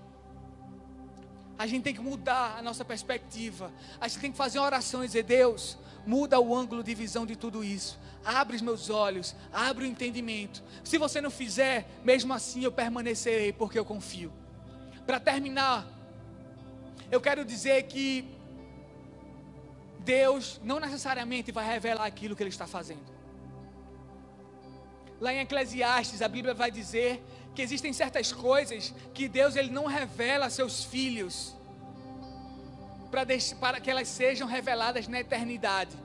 A 1.58 1.66
gente 1.66 1.84
tem 1.84 1.94
que 1.94 2.02
mudar 2.02 2.58
a 2.58 2.62
nossa 2.62 2.84
perspectiva, 2.84 3.72
a 4.00 4.10
gente 4.10 4.20
tem 4.20 4.32
que 4.32 4.38
fazer 4.38 4.60
uma 4.60 4.66
oração 4.66 5.06
e 5.06 5.08
dizer: 5.08 5.24
Deus, 5.24 5.78
muda 6.06 6.38
o 6.38 6.54
ângulo 6.54 6.84
de 6.84 6.94
visão 6.94 7.26
de 7.26 7.38
tudo 7.38 7.64
isso. 7.64 7.98
Abre 8.26 8.58
os 8.58 8.62
meus 8.62 8.90
olhos, 8.90 9.34
abre 9.54 9.86
o 9.86 9.88
entendimento. 9.88 10.62
Se 10.84 10.98
você 10.98 11.22
não 11.22 11.32
fizer, 11.32 11.88
mesmo 12.04 12.34
assim 12.34 12.66
eu 12.66 12.74
permanecerei, 12.74 13.54
porque 13.54 13.80
eu 13.80 13.86
confio. 13.86 14.34
Para 15.06 15.20
terminar, 15.20 15.88
eu 17.12 17.20
quero 17.20 17.44
dizer 17.44 17.84
que 17.84 18.28
Deus 20.00 20.60
não 20.64 20.80
necessariamente 20.80 21.52
vai 21.52 21.66
revelar 21.66 22.06
aquilo 22.06 22.36
que 22.36 22.44
Ele 22.44 22.50
está 22.50 22.68
fazendo. 22.68 23.12
Lá 25.20 25.34
em 25.34 25.40
Eclesiastes, 25.40 26.22
a 26.22 26.28
Bíblia 26.28 26.54
vai 26.54 26.72
dizer 26.72 27.24
que 27.54 27.62
existem 27.62 27.94
certas 27.94 28.32
coisas 28.32 28.94
que 29.14 29.28
Deus 29.28 29.56
ele 29.56 29.70
não 29.70 29.86
revela 29.86 30.46
a 30.48 30.50
seus 30.50 30.84
filhos 30.84 31.56
para, 33.12 33.26
para 33.60 33.80
que 33.80 33.92
elas 33.92 34.08
sejam 34.08 34.48
reveladas 34.48 35.08
na 35.08 35.20
eternidade. 35.20 35.96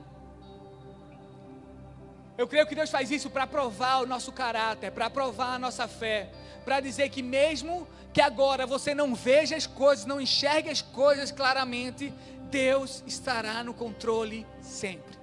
Eu 2.37 2.47
creio 2.47 2.67
que 2.67 2.75
Deus 2.75 2.91
faz 2.91 3.09
isso 3.09 3.29
para 3.29 3.47
provar 3.47 4.03
o 4.03 4.05
nosso 4.05 4.31
caráter, 4.31 4.91
para 4.91 5.09
provar 5.09 5.55
a 5.55 5.59
nossa 5.59 5.87
fé, 5.87 6.29
para 6.63 6.79
dizer 6.79 7.09
que 7.09 7.23
mesmo 7.23 7.87
que 8.17 8.21
agora 8.23 8.65
você 8.65 8.95
não 8.95 9.13
veja 9.13 9.55
as 9.55 9.67
coisas, 9.67 10.03
não 10.03 10.19
enxergue 10.19 10.71
as 10.71 10.81
coisas 10.81 11.31
claramente, 11.31 12.11
Deus 12.49 13.03
estará 13.05 13.63
no 13.63 13.75
controle 13.75 14.43
sempre. 14.59 15.15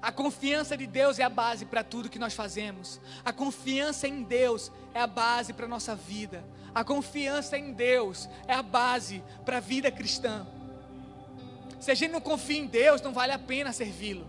A 0.00 0.12
confiança 0.12 0.76
de 0.76 0.86
Deus 0.86 1.18
é 1.18 1.24
a 1.24 1.28
base 1.28 1.64
para 1.64 1.82
tudo 1.82 2.08
que 2.08 2.16
nós 2.16 2.32
fazemos. 2.32 3.00
A 3.24 3.32
confiança 3.32 4.06
em 4.06 4.22
Deus 4.22 4.70
é 4.94 5.00
a 5.00 5.06
base 5.08 5.52
para 5.52 5.66
a 5.66 5.68
nossa 5.68 5.96
vida. 5.96 6.44
A 6.72 6.84
confiança 6.84 7.58
em 7.58 7.72
Deus 7.72 8.28
é 8.46 8.54
a 8.54 8.62
base 8.62 9.20
para 9.44 9.56
a 9.56 9.60
vida 9.60 9.90
cristã. 9.90 10.46
Se 11.80 11.90
a 11.90 11.94
gente 11.96 12.12
não 12.12 12.20
confia 12.20 12.60
em 12.60 12.68
Deus, 12.68 13.02
não 13.02 13.12
vale 13.12 13.32
a 13.32 13.38
pena 13.40 13.72
servi-lo. 13.72 14.28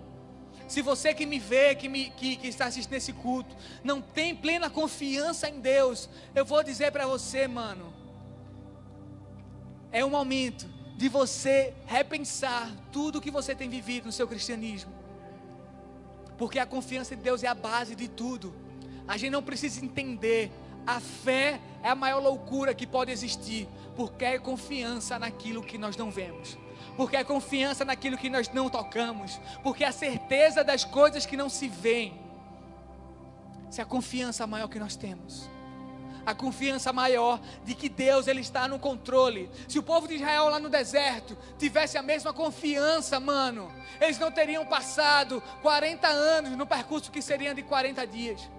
Se 0.68 0.82
você 0.82 1.14
que 1.14 1.26
me 1.26 1.40
vê, 1.40 1.76
que, 1.76 1.90
me, 1.90 2.10
que, 2.12 2.36
que 2.36 2.48
está 2.48 2.66
assistindo 2.66 2.94
esse 2.94 3.14
culto, 3.14 3.56
não 3.84 4.02
tem 4.02 4.36
plena 4.36 4.70
confiança 4.70 5.50
em 5.50 5.60
Deus, 5.60 6.10
eu 6.34 6.46
vou 6.46 6.64
dizer 6.64 6.92
para 6.92 7.06
você, 7.06 7.48
mano, 7.48 7.94
é 9.92 10.04
o 10.04 10.10
momento 10.10 10.68
de 10.96 11.10
você 11.10 11.74
repensar 11.86 12.72
tudo 12.92 13.22
que 13.22 13.32
você 13.32 13.54
tem 13.54 13.70
vivido 13.70 14.06
no 14.06 14.12
seu 14.12 14.28
cristianismo. 14.28 14.92
Porque 16.38 16.60
a 16.60 16.66
confiança 16.66 17.14
em 17.14 17.18
Deus 17.18 17.44
é 17.44 17.48
a 17.48 17.54
base 17.54 17.96
de 17.96 18.08
tudo. 18.08 18.54
A 19.08 19.18
gente 19.18 19.32
não 19.32 19.44
precisa 19.44 19.84
entender. 19.84 20.52
A 20.86 21.00
fé 21.00 21.62
é 21.82 21.90
a 21.90 21.96
maior 21.96 22.22
loucura 22.22 22.74
que 22.74 22.86
pode 22.86 23.12
existir, 23.12 23.68
porque 23.96 24.26
é 24.26 24.40
confiança 24.40 25.18
naquilo 25.20 25.64
que 25.64 25.78
nós 25.78 25.96
não 25.96 26.12
vemos 26.12 26.58
porque 26.96 27.18
é 27.18 27.24
confiança 27.24 27.84
naquilo 27.84 28.18
que 28.18 28.30
nós 28.30 28.50
não 28.50 28.70
tocamos, 28.70 29.40
porque 29.62 29.84
a 29.84 29.92
certeza 29.92 30.64
das 30.64 30.84
coisas 30.84 31.26
que 31.26 31.38
não 31.38 31.50
se 31.50 31.68
veem. 31.68 32.22
Se 33.70 33.82
é 33.82 33.84
a 33.84 33.88
confiança 33.88 34.46
maior 34.46 34.68
que 34.68 34.78
nós 34.78 34.96
temos, 34.96 35.50
a 36.26 36.34
confiança 36.34 36.94
maior 36.94 37.40
de 37.64 37.76
que 37.76 37.90
Deus 37.90 38.28
ele 38.28 38.42
está 38.42 38.68
no 38.68 38.80
controle. 38.80 39.50
Se 39.68 39.80
o 39.80 39.84
povo 39.84 40.08
de 40.08 40.16
Israel 40.16 40.50
lá 40.50 40.60
no 40.60 40.70
deserto 40.70 41.38
tivesse 41.58 41.98
a 41.98 42.02
mesma 42.02 42.32
confiança, 42.32 43.20
mano, 43.20 43.72
eles 44.00 44.20
não 44.20 44.32
teriam 44.32 44.66
passado 44.66 45.42
40 45.62 46.08
anos 46.08 46.52
no 46.52 46.66
percurso 46.66 47.12
que 47.12 47.22
seria 47.22 47.54
de 47.54 47.64
40 47.64 48.06
dias. 48.08 48.50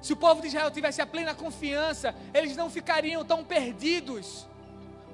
Se 0.00 0.12
o 0.12 0.16
povo 0.16 0.40
de 0.40 0.48
Israel 0.48 0.70
tivesse 0.70 1.02
a 1.02 1.06
plena 1.06 1.34
confiança, 1.34 2.14
eles 2.32 2.56
não 2.56 2.70
ficariam 2.70 3.24
tão 3.24 3.44
perdidos 3.44 4.46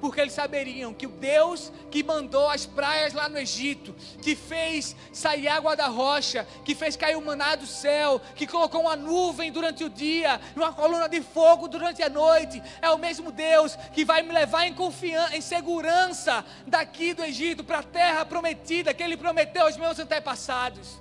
porque 0.00 0.20
eles 0.20 0.32
saberiam 0.32 0.92
que 0.92 1.06
o 1.06 1.10
Deus 1.10 1.72
que 1.90 2.02
mandou 2.02 2.48
as 2.48 2.66
praias 2.66 3.12
lá 3.12 3.28
no 3.28 3.38
Egito, 3.38 3.94
que 4.20 4.34
fez 4.34 4.94
sair 5.12 5.48
água 5.48 5.74
da 5.74 5.86
rocha, 5.86 6.46
que 6.64 6.74
fez 6.74 6.96
cair 6.96 7.16
o 7.16 7.24
maná 7.24 7.54
do 7.54 7.66
céu, 7.66 8.20
que 8.34 8.46
colocou 8.46 8.82
uma 8.82 8.96
nuvem 8.96 9.50
durante 9.50 9.84
o 9.84 9.90
dia, 9.90 10.40
uma 10.54 10.72
coluna 10.72 11.08
de 11.08 11.20
fogo 11.20 11.68
durante 11.68 12.02
a 12.02 12.08
noite, 12.08 12.62
é 12.80 12.90
o 12.90 12.98
mesmo 12.98 13.32
Deus 13.32 13.76
que 13.92 14.04
vai 14.04 14.22
me 14.22 14.32
levar 14.32 14.66
em 14.66 14.74
confiança, 14.74 15.36
em 15.36 15.40
segurança 15.40 16.44
daqui 16.66 17.14
do 17.14 17.24
Egito 17.24 17.64
para 17.64 17.78
a 17.78 17.82
terra 17.82 18.24
prometida 18.24 18.92
que 18.92 19.02
Ele 19.02 19.16
prometeu 19.16 19.64
aos 19.64 19.76
meus 19.76 19.98
antepassados. 19.98 20.98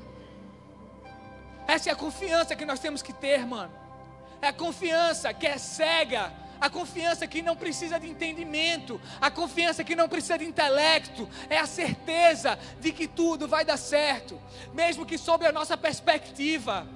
Essa 1.67 1.89
é 1.89 1.93
a 1.93 1.95
confiança 1.95 2.55
que 2.55 2.65
nós 2.65 2.79
temos 2.79 3.01
que 3.01 3.11
ter, 3.11 3.45
mano. 3.45 3.73
É 4.41 4.49
a 4.49 4.53
confiança 4.53 5.33
que 5.33 5.47
é 5.47 5.57
cega 5.57 6.31
a 6.65 6.69
confiança 6.69 7.27
que 7.27 7.43
não 7.43 7.55
precisa 7.55 7.99
de 7.99 8.09
entendimento, 8.09 8.99
a 9.21 9.29
confiança 9.29 9.83
que 9.83 9.95
não 9.95 10.09
precisa 10.09 10.35
de 10.35 10.45
intelecto, 10.45 11.29
é 11.47 11.59
a 11.59 11.67
certeza 11.67 12.57
de 12.81 12.91
que 12.91 13.07
tudo 13.07 13.47
vai 13.47 13.63
dar 13.63 13.77
certo, 13.77 14.41
mesmo 14.73 15.05
que 15.05 15.15
sob 15.15 15.45
a 15.45 15.51
nossa 15.51 15.77
perspectiva. 15.77 16.87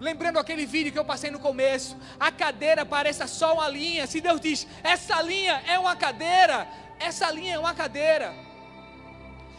Lembrando 0.00 0.40
aquele 0.40 0.66
vídeo 0.66 0.90
que 0.92 0.98
eu 0.98 1.04
passei 1.04 1.30
no 1.30 1.38
começo, 1.38 1.96
a 2.18 2.32
cadeira 2.32 2.84
pareça 2.84 3.28
só 3.28 3.54
uma 3.54 3.68
linha. 3.68 4.04
Se 4.08 4.20
Deus 4.20 4.40
diz, 4.40 4.66
essa 4.82 5.22
linha 5.22 5.62
é 5.68 5.78
uma 5.78 5.94
cadeira, 5.94 6.66
essa 6.98 7.30
linha 7.30 7.54
é 7.54 7.58
uma 7.58 7.74
cadeira. 7.74 8.34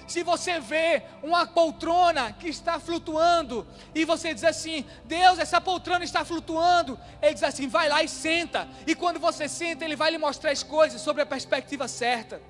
Se 0.10 0.24
você 0.24 0.60
vê 0.60 1.04
uma 1.22 1.46
poltrona 1.46 2.34
que 2.34 2.50
está 2.50 2.80
flutuando 2.80 3.66
e 3.94 4.04
você 4.04 4.34
diz 4.34 4.44
assim: 4.44 4.84
Deus, 5.06 5.38
essa 5.38 5.62
poltrona 5.62 6.04
está 6.04 6.26
flutuando, 6.26 7.00
ele 7.22 7.36
diz 7.36 7.44
assim: 7.44 7.68
vai 7.68 7.88
lá 7.88 8.02
e 8.02 8.10
senta. 8.10 8.68
E 8.88 8.96
quando 8.96 9.20
você 9.20 9.48
senta, 9.48 9.86
ele 9.86 9.96
vai 9.96 10.10
lhe 10.10 10.18
mostrar 10.18 10.50
as 10.50 10.64
coisas 10.64 11.00
sobre 11.00 11.22
a 11.22 11.28
perspectiva 11.28 11.88
certa. 11.88 12.42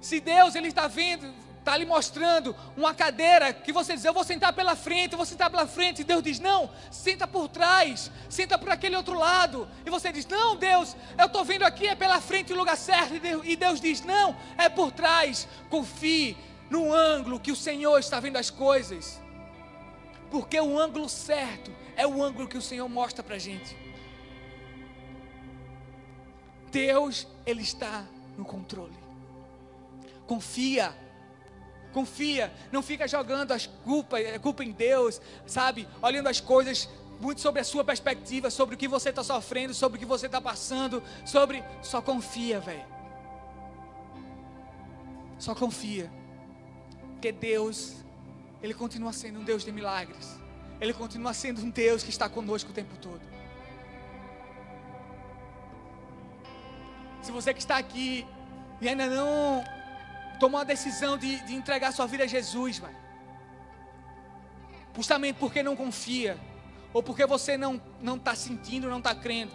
Se 0.00 0.20
Deus 0.20 0.54
ele 0.54 0.68
está 0.68 0.88
vendo, 0.88 1.30
está 1.62 1.76
lhe 1.76 1.86
mostrando 1.86 2.56
uma 2.76 2.92
cadeira 2.92 3.52
que 3.52 3.72
você 3.72 3.94
diz, 3.94 4.04
eu 4.04 4.12
vou 4.12 4.24
sentar 4.24 4.52
pela 4.52 4.74
frente, 4.74 5.12
eu 5.12 5.16
vou 5.16 5.24
sentar 5.24 5.48
pela 5.48 5.66
frente. 5.66 6.02
E 6.02 6.04
Deus 6.04 6.22
diz, 6.22 6.40
não, 6.40 6.68
senta 6.90 7.26
por 7.26 7.48
trás, 7.48 8.10
senta 8.28 8.58
por 8.58 8.68
aquele 8.68 8.96
outro 8.96 9.14
lado. 9.14 9.68
E 9.86 9.90
você 9.90 10.10
diz, 10.12 10.26
não, 10.26 10.56
Deus, 10.56 10.96
eu 11.16 11.26
estou 11.26 11.44
vendo 11.44 11.62
aqui, 11.62 11.86
é 11.86 11.94
pela 11.94 12.20
frente 12.20 12.52
o 12.52 12.56
lugar 12.56 12.76
certo. 12.76 13.14
E 13.44 13.54
Deus 13.54 13.80
diz, 13.80 14.02
não, 14.02 14.36
é 14.58 14.68
por 14.68 14.90
trás. 14.90 15.46
Confie 15.70 16.36
no 16.68 16.92
ângulo 16.92 17.38
que 17.38 17.52
o 17.52 17.56
Senhor 17.56 17.96
está 17.98 18.18
vendo 18.18 18.38
as 18.38 18.50
coisas. 18.50 19.20
Porque 20.30 20.60
o 20.60 20.76
ângulo 20.78 21.08
certo 21.08 21.70
é 21.94 22.04
o 22.04 22.20
ângulo 22.22 22.48
que 22.48 22.58
o 22.58 22.62
Senhor 22.62 22.88
mostra 22.88 23.22
para 23.22 23.36
a 23.36 23.38
gente. 23.38 23.76
Deus, 26.72 27.28
Ele 27.46 27.62
está 27.62 28.04
no 28.36 28.44
controle. 28.44 28.96
Confia 30.26 30.92
Confia, 31.92 32.52
não 32.70 32.82
fica 32.82 33.06
jogando 33.06 33.52
as 33.52 33.66
culpas, 33.66 34.34
a 34.34 34.38
culpa 34.38 34.64
em 34.64 34.72
Deus, 34.72 35.20
sabe? 35.46 35.86
Olhando 36.00 36.28
as 36.28 36.40
coisas 36.40 36.88
muito 37.20 37.40
sobre 37.40 37.60
a 37.60 37.64
sua 37.64 37.84
perspectiva, 37.84 38.50
sobre 38.50 38.74
o 38.74 38.78
que 38.78 38.88
você 38.88 39.10
está 39.10 39.22
sofrendo, 39.22 39.72
sobre 39.72 39.96
o 39.96 40.00
que 40.00 40.06
você 40.06 40.26
está 40.26 40.40
passando, 40.40 41.02
sobre. 41.24 41.62
Só 41.82 42.02
confia, 42.02 42.60
velho. 42.60 42.84
Só 45.38 45.54
confia. 45.54 46.10
Porque 47.12 47.30
Deus, 47.30 47.96
Ele 48.62 48.74
continua 48.74 49.12
sendo 49.12 49.38
um 49.38 49.44
Deus 49.44 49.64
de 49.64 49.70
milagres. 49.70 50.36
Ele 50.80 50.92
continua 50.92 51.32
sendo 51.32 51.62
um 51.62 51.70
Deus 51.70 52.02
que 52.02 52.10
está 52.10 52.28
conosco 52.28 52.70
o 52.70 52.72
tempo 52.74 52.96
todo. 52.96 53.20
Se 57.22 57.30
você 57.30 57.54
que 57.54 57.60
está 57.60 57.76
aqui 57.76 58.26
e 58.80 58.88
ainda 58.88 59.06
não 59.06 59.62
tomou 60.42 60.60
a 60.60 60.64
decisão 60.64 61.16
de, 61.16 61.38
de 61.46 61.54
entregar 61.54 61.92
sua 61.92 62.04
vida 62.04 62.24
a 62.24 62.26
Jesus, 62.26 62.80
vai. 62.80 62.92
Justamente 64.92 65.36
porque 65.36 65.62
não 65.62 65.76
confia, 65.76 66.36
ou 66.92 67.00
porque 67.00 67.24
você 67.24 67.56
não 67.56 67.80
não 68.00 68.16
está 68.16 68.34
sentindo, 68.34 68.90
não 68.90 68.98
está 68.98 69.14
crendo. 69.14 69.52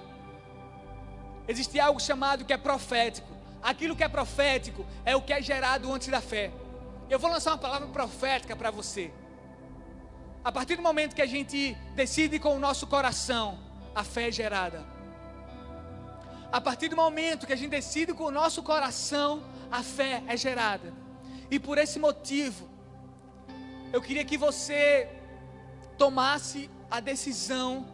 Existe 1.46 1.78
algo 1.78 2.00
chamado 2.00 2.46
que 2.46 2.54
é 2.54 2.58
profético. 2.58 3.28
Aquilo 3.62 3.98
que 3.98 4.04
é 4.04 4.08
profético 4.08 4.86
é 5.04 5.14
o 5.14 5.22
que 5.22 5.34
é 5.34 5.42
gerado 5.42 5.92
antes 5.92 6.08
da 6.08 6.22
fé. 6.22 6.54
Eu 7.10 7.20
vou 7.20 7.30
lançar 7.30 7.52
uma 7.52 7.58
palavra 7.58 7.90
profética 7.90 8.56
para 8.56 8.72
você. 8.72 9.12
A 10.42 10.54
partir 10.54 10.78
do 10.78 10.82
momento 10.82 11.16
que 11.18 11.22
a 11.22 11.32
gente 11.36 11.76
decide 11.96 12.40
com 12.40 12.56
o 12.56 12.60
nosso 12.60 12.88
coração, 12.88 13.60
a 13.94 14.06
fé 14.06 14.30
é 14.30 14.32
gerada. 14.32 14.86
A 16.50 16.62
partir 16.62 16.88
do 16.88 16.96
momento 16.96 17.46
que 17.46 17.52
a 17.52 17.58
gente 17.58 17.72
decide 17.72 18.14
com 18.14 18.24
o 18.24 18.32
nosso 18.32 18.64
coração, 18.64 19.44
a 19.72 19.84
fé 19.84 20.24
é 20.28 20.36
gerada. 20.36 20.94
E 21.50 21.60
por 21.60 21.78
esse 21.78 22.00
motivo, 22.00 22.68
eu 23.92 24.02
queria 24.02 24.26
que 24.26 24.38
você 24.38 25.10
tomasse 25.98 26.70
a 26.90 27.00
decisão 27.00 27.88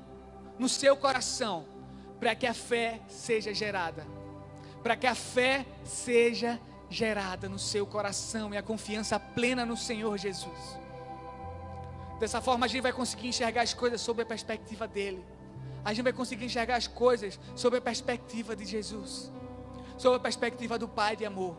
no 0.57 0.67
seu 0.67 0.95
coração 0.95 1.65
para 2.19 2.35
que 2.35 2.45
a 2.45 2.53
fé 2.53 3.01
seja 3.07 3.53
gerada. 3.53 4.05
Para 4.81 4.95
que 4.95 5.07
a 5.07 5.15
fé 5.15 5.65
seja 5.83 6.59
gerada 6.89 7.49
no 7.49 7.57
seu 7.57 7.85
coração 7.85 8.53
e 8.53 8.57
a 8.57 8.63
confiança 8.63 9.19
plena 9.19 9.65
no 9.65 9.75
Senhor 9.75 10.17
Jesus. 10.17 10.77
Dessa 12.19 12.39
forma 12.41 12.65
a 12.65 12.69
gente 12.69 12.81
vai 12.81 12.93
conseguir 12.93 13.27
enxergar 13.27 13.63
as 13.63 13.73
coisas 13.73 13.99
sob 13.99 14.21
a 14.21 14.25
perspectiva 14.25 14.87
dele. 14.87 15.23
A 15.83 15.93
gente 15.93 16.03
vai 16.03 16.13
conseguir 16.13 16.45
enxergar 16.45 16.75
as 16.75 16.87
coisas 16.87 17.39
sob 17.55 17.77
a 17.77 17.81
perspectiva 17.81 18.55
de 18.55 18.65
Jesus. 18.65 19.31
Sob 20.03 20.17
a 20.17 20.19
perspectiva 20.19 20.77
do 20.77 20.87
Pai 20.99 21.15
de 21.15 21.25
amor. 21.25 21.55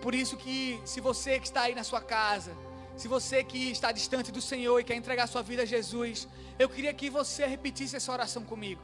Por 0.00 0.14
isso 0.14 0.34
que 0.34 0.80
se 0.86 0.98
você 0.98 1.38
que 1.38 1.46
está 1.46 1.62
aí 1.64 1.74
na 1.74 1.84
sua 1.84 2.00
casa, 2.00 2.56
se 2.96 3.06
você 3.06 3.44
que 3.44 3.70
está 3.70 3.92
distante 3.92 4.32
do 4.32 4.40
Senhor 4.40 4.80
e 4.80 4.84
quer 4.84 4.94
entregar 4.94 5.26
sua 5.26 5.42
vida 5.42 5.60
a 5.64 5.66
Jesus, 5.66 6.26
eu 6.58 6.70
queria 6.70 6.94
que 6.94 7.10
você 7.10 7.44
repetisse 7.44 7.96
essa 7.96 8.10
oração 8.10 8.44
comigo. 8.46 8.80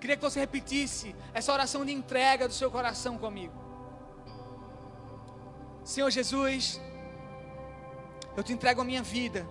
Queria 0.00 0.16
que 0.16 0.22
você 0.28 0.40
repetisse 0.40 1.14
essa 1.32 1.52
oração 1.52 1.84
de 1.84 1.92
entrega 1.92 2.48
do 2.48 2.54
seu 2.54 2.68
coração 2.68 3.16
comigo. 3.16 3.54
Senhor 5.84 6.10
Jesus, 6.10 6.80
eu 8.36 8.42
te 8.42 8.52
entrego 8.52 8.80
a 8.80 8.84
minha 8.84 9.04
vida, 9.04 9.46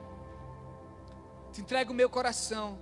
te 1.53 1.61
entrego 1.61 1.93
o 1.93 1.95
meu 1.95 2.09
coração. 2.09 2.77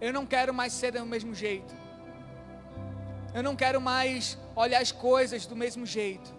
Eu 0.00 0.12
não 0.12 0.24
quero 0.24 0.54
mais 0.54 0.72
ser 0.72 0.92
do 0.92 1.04
mesmo 1.04 1.34
jeito. 1.34 1.74
Eu 3.34 3.42
não 3.42 3.56
quero 3.56 3.80
mais 3.80 4.38
olhar 4.54 4.80
as 4.80 4.92
coisas 4.92 5.46
do 5.46 5.56
mesmo 5.56 5.84
jeito. 5.84 6.32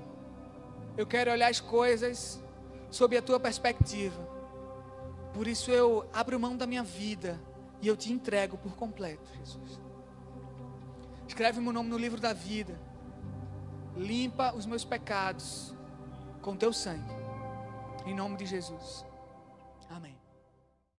Eu 0.97 1.05
quero 1.05 1.31
olhar 1.31 1.49
as 1.49 1.59
coisas 1.59 2.41
sob 2.89 3.15
a 3.17 3.21
tua 3.21 3.39
perspectiva. 3.39 4.27
Por 5.33 5.47
isso 5.47 5.71
eu 5.71 6.07
abro 6.11 6.39
mão 6.39 6.57
da 6.57 6.65
minha 6.65 6.83
vida 6.83 7.39
e 7.81 7.87
eu 7.87 7.95
te 7.95 8.11
entrego 8.11 8.57
por 8.57 8.75
completo, 8.75 9.29
Jesus. 9.37 9.79
Escreve 11.27 11.61
meu 11.61 11.71
nome 11.71 11.89
no 11.89 11.97
livro 11.97 12.19
da 12.19 12.33
vida. 12.33 12.79
Limpa 13.95 14.53
os 14.55 14.65
meus 14.65 14.83
pecados 14.83 15.73
com 16.41 16.55
teu 16.55 16.73
sangue. 16.73 17.13
Em 18.05 18.15
nome 18.15 18.37
de 18.37 18.45
Jesus. 18.45 19.05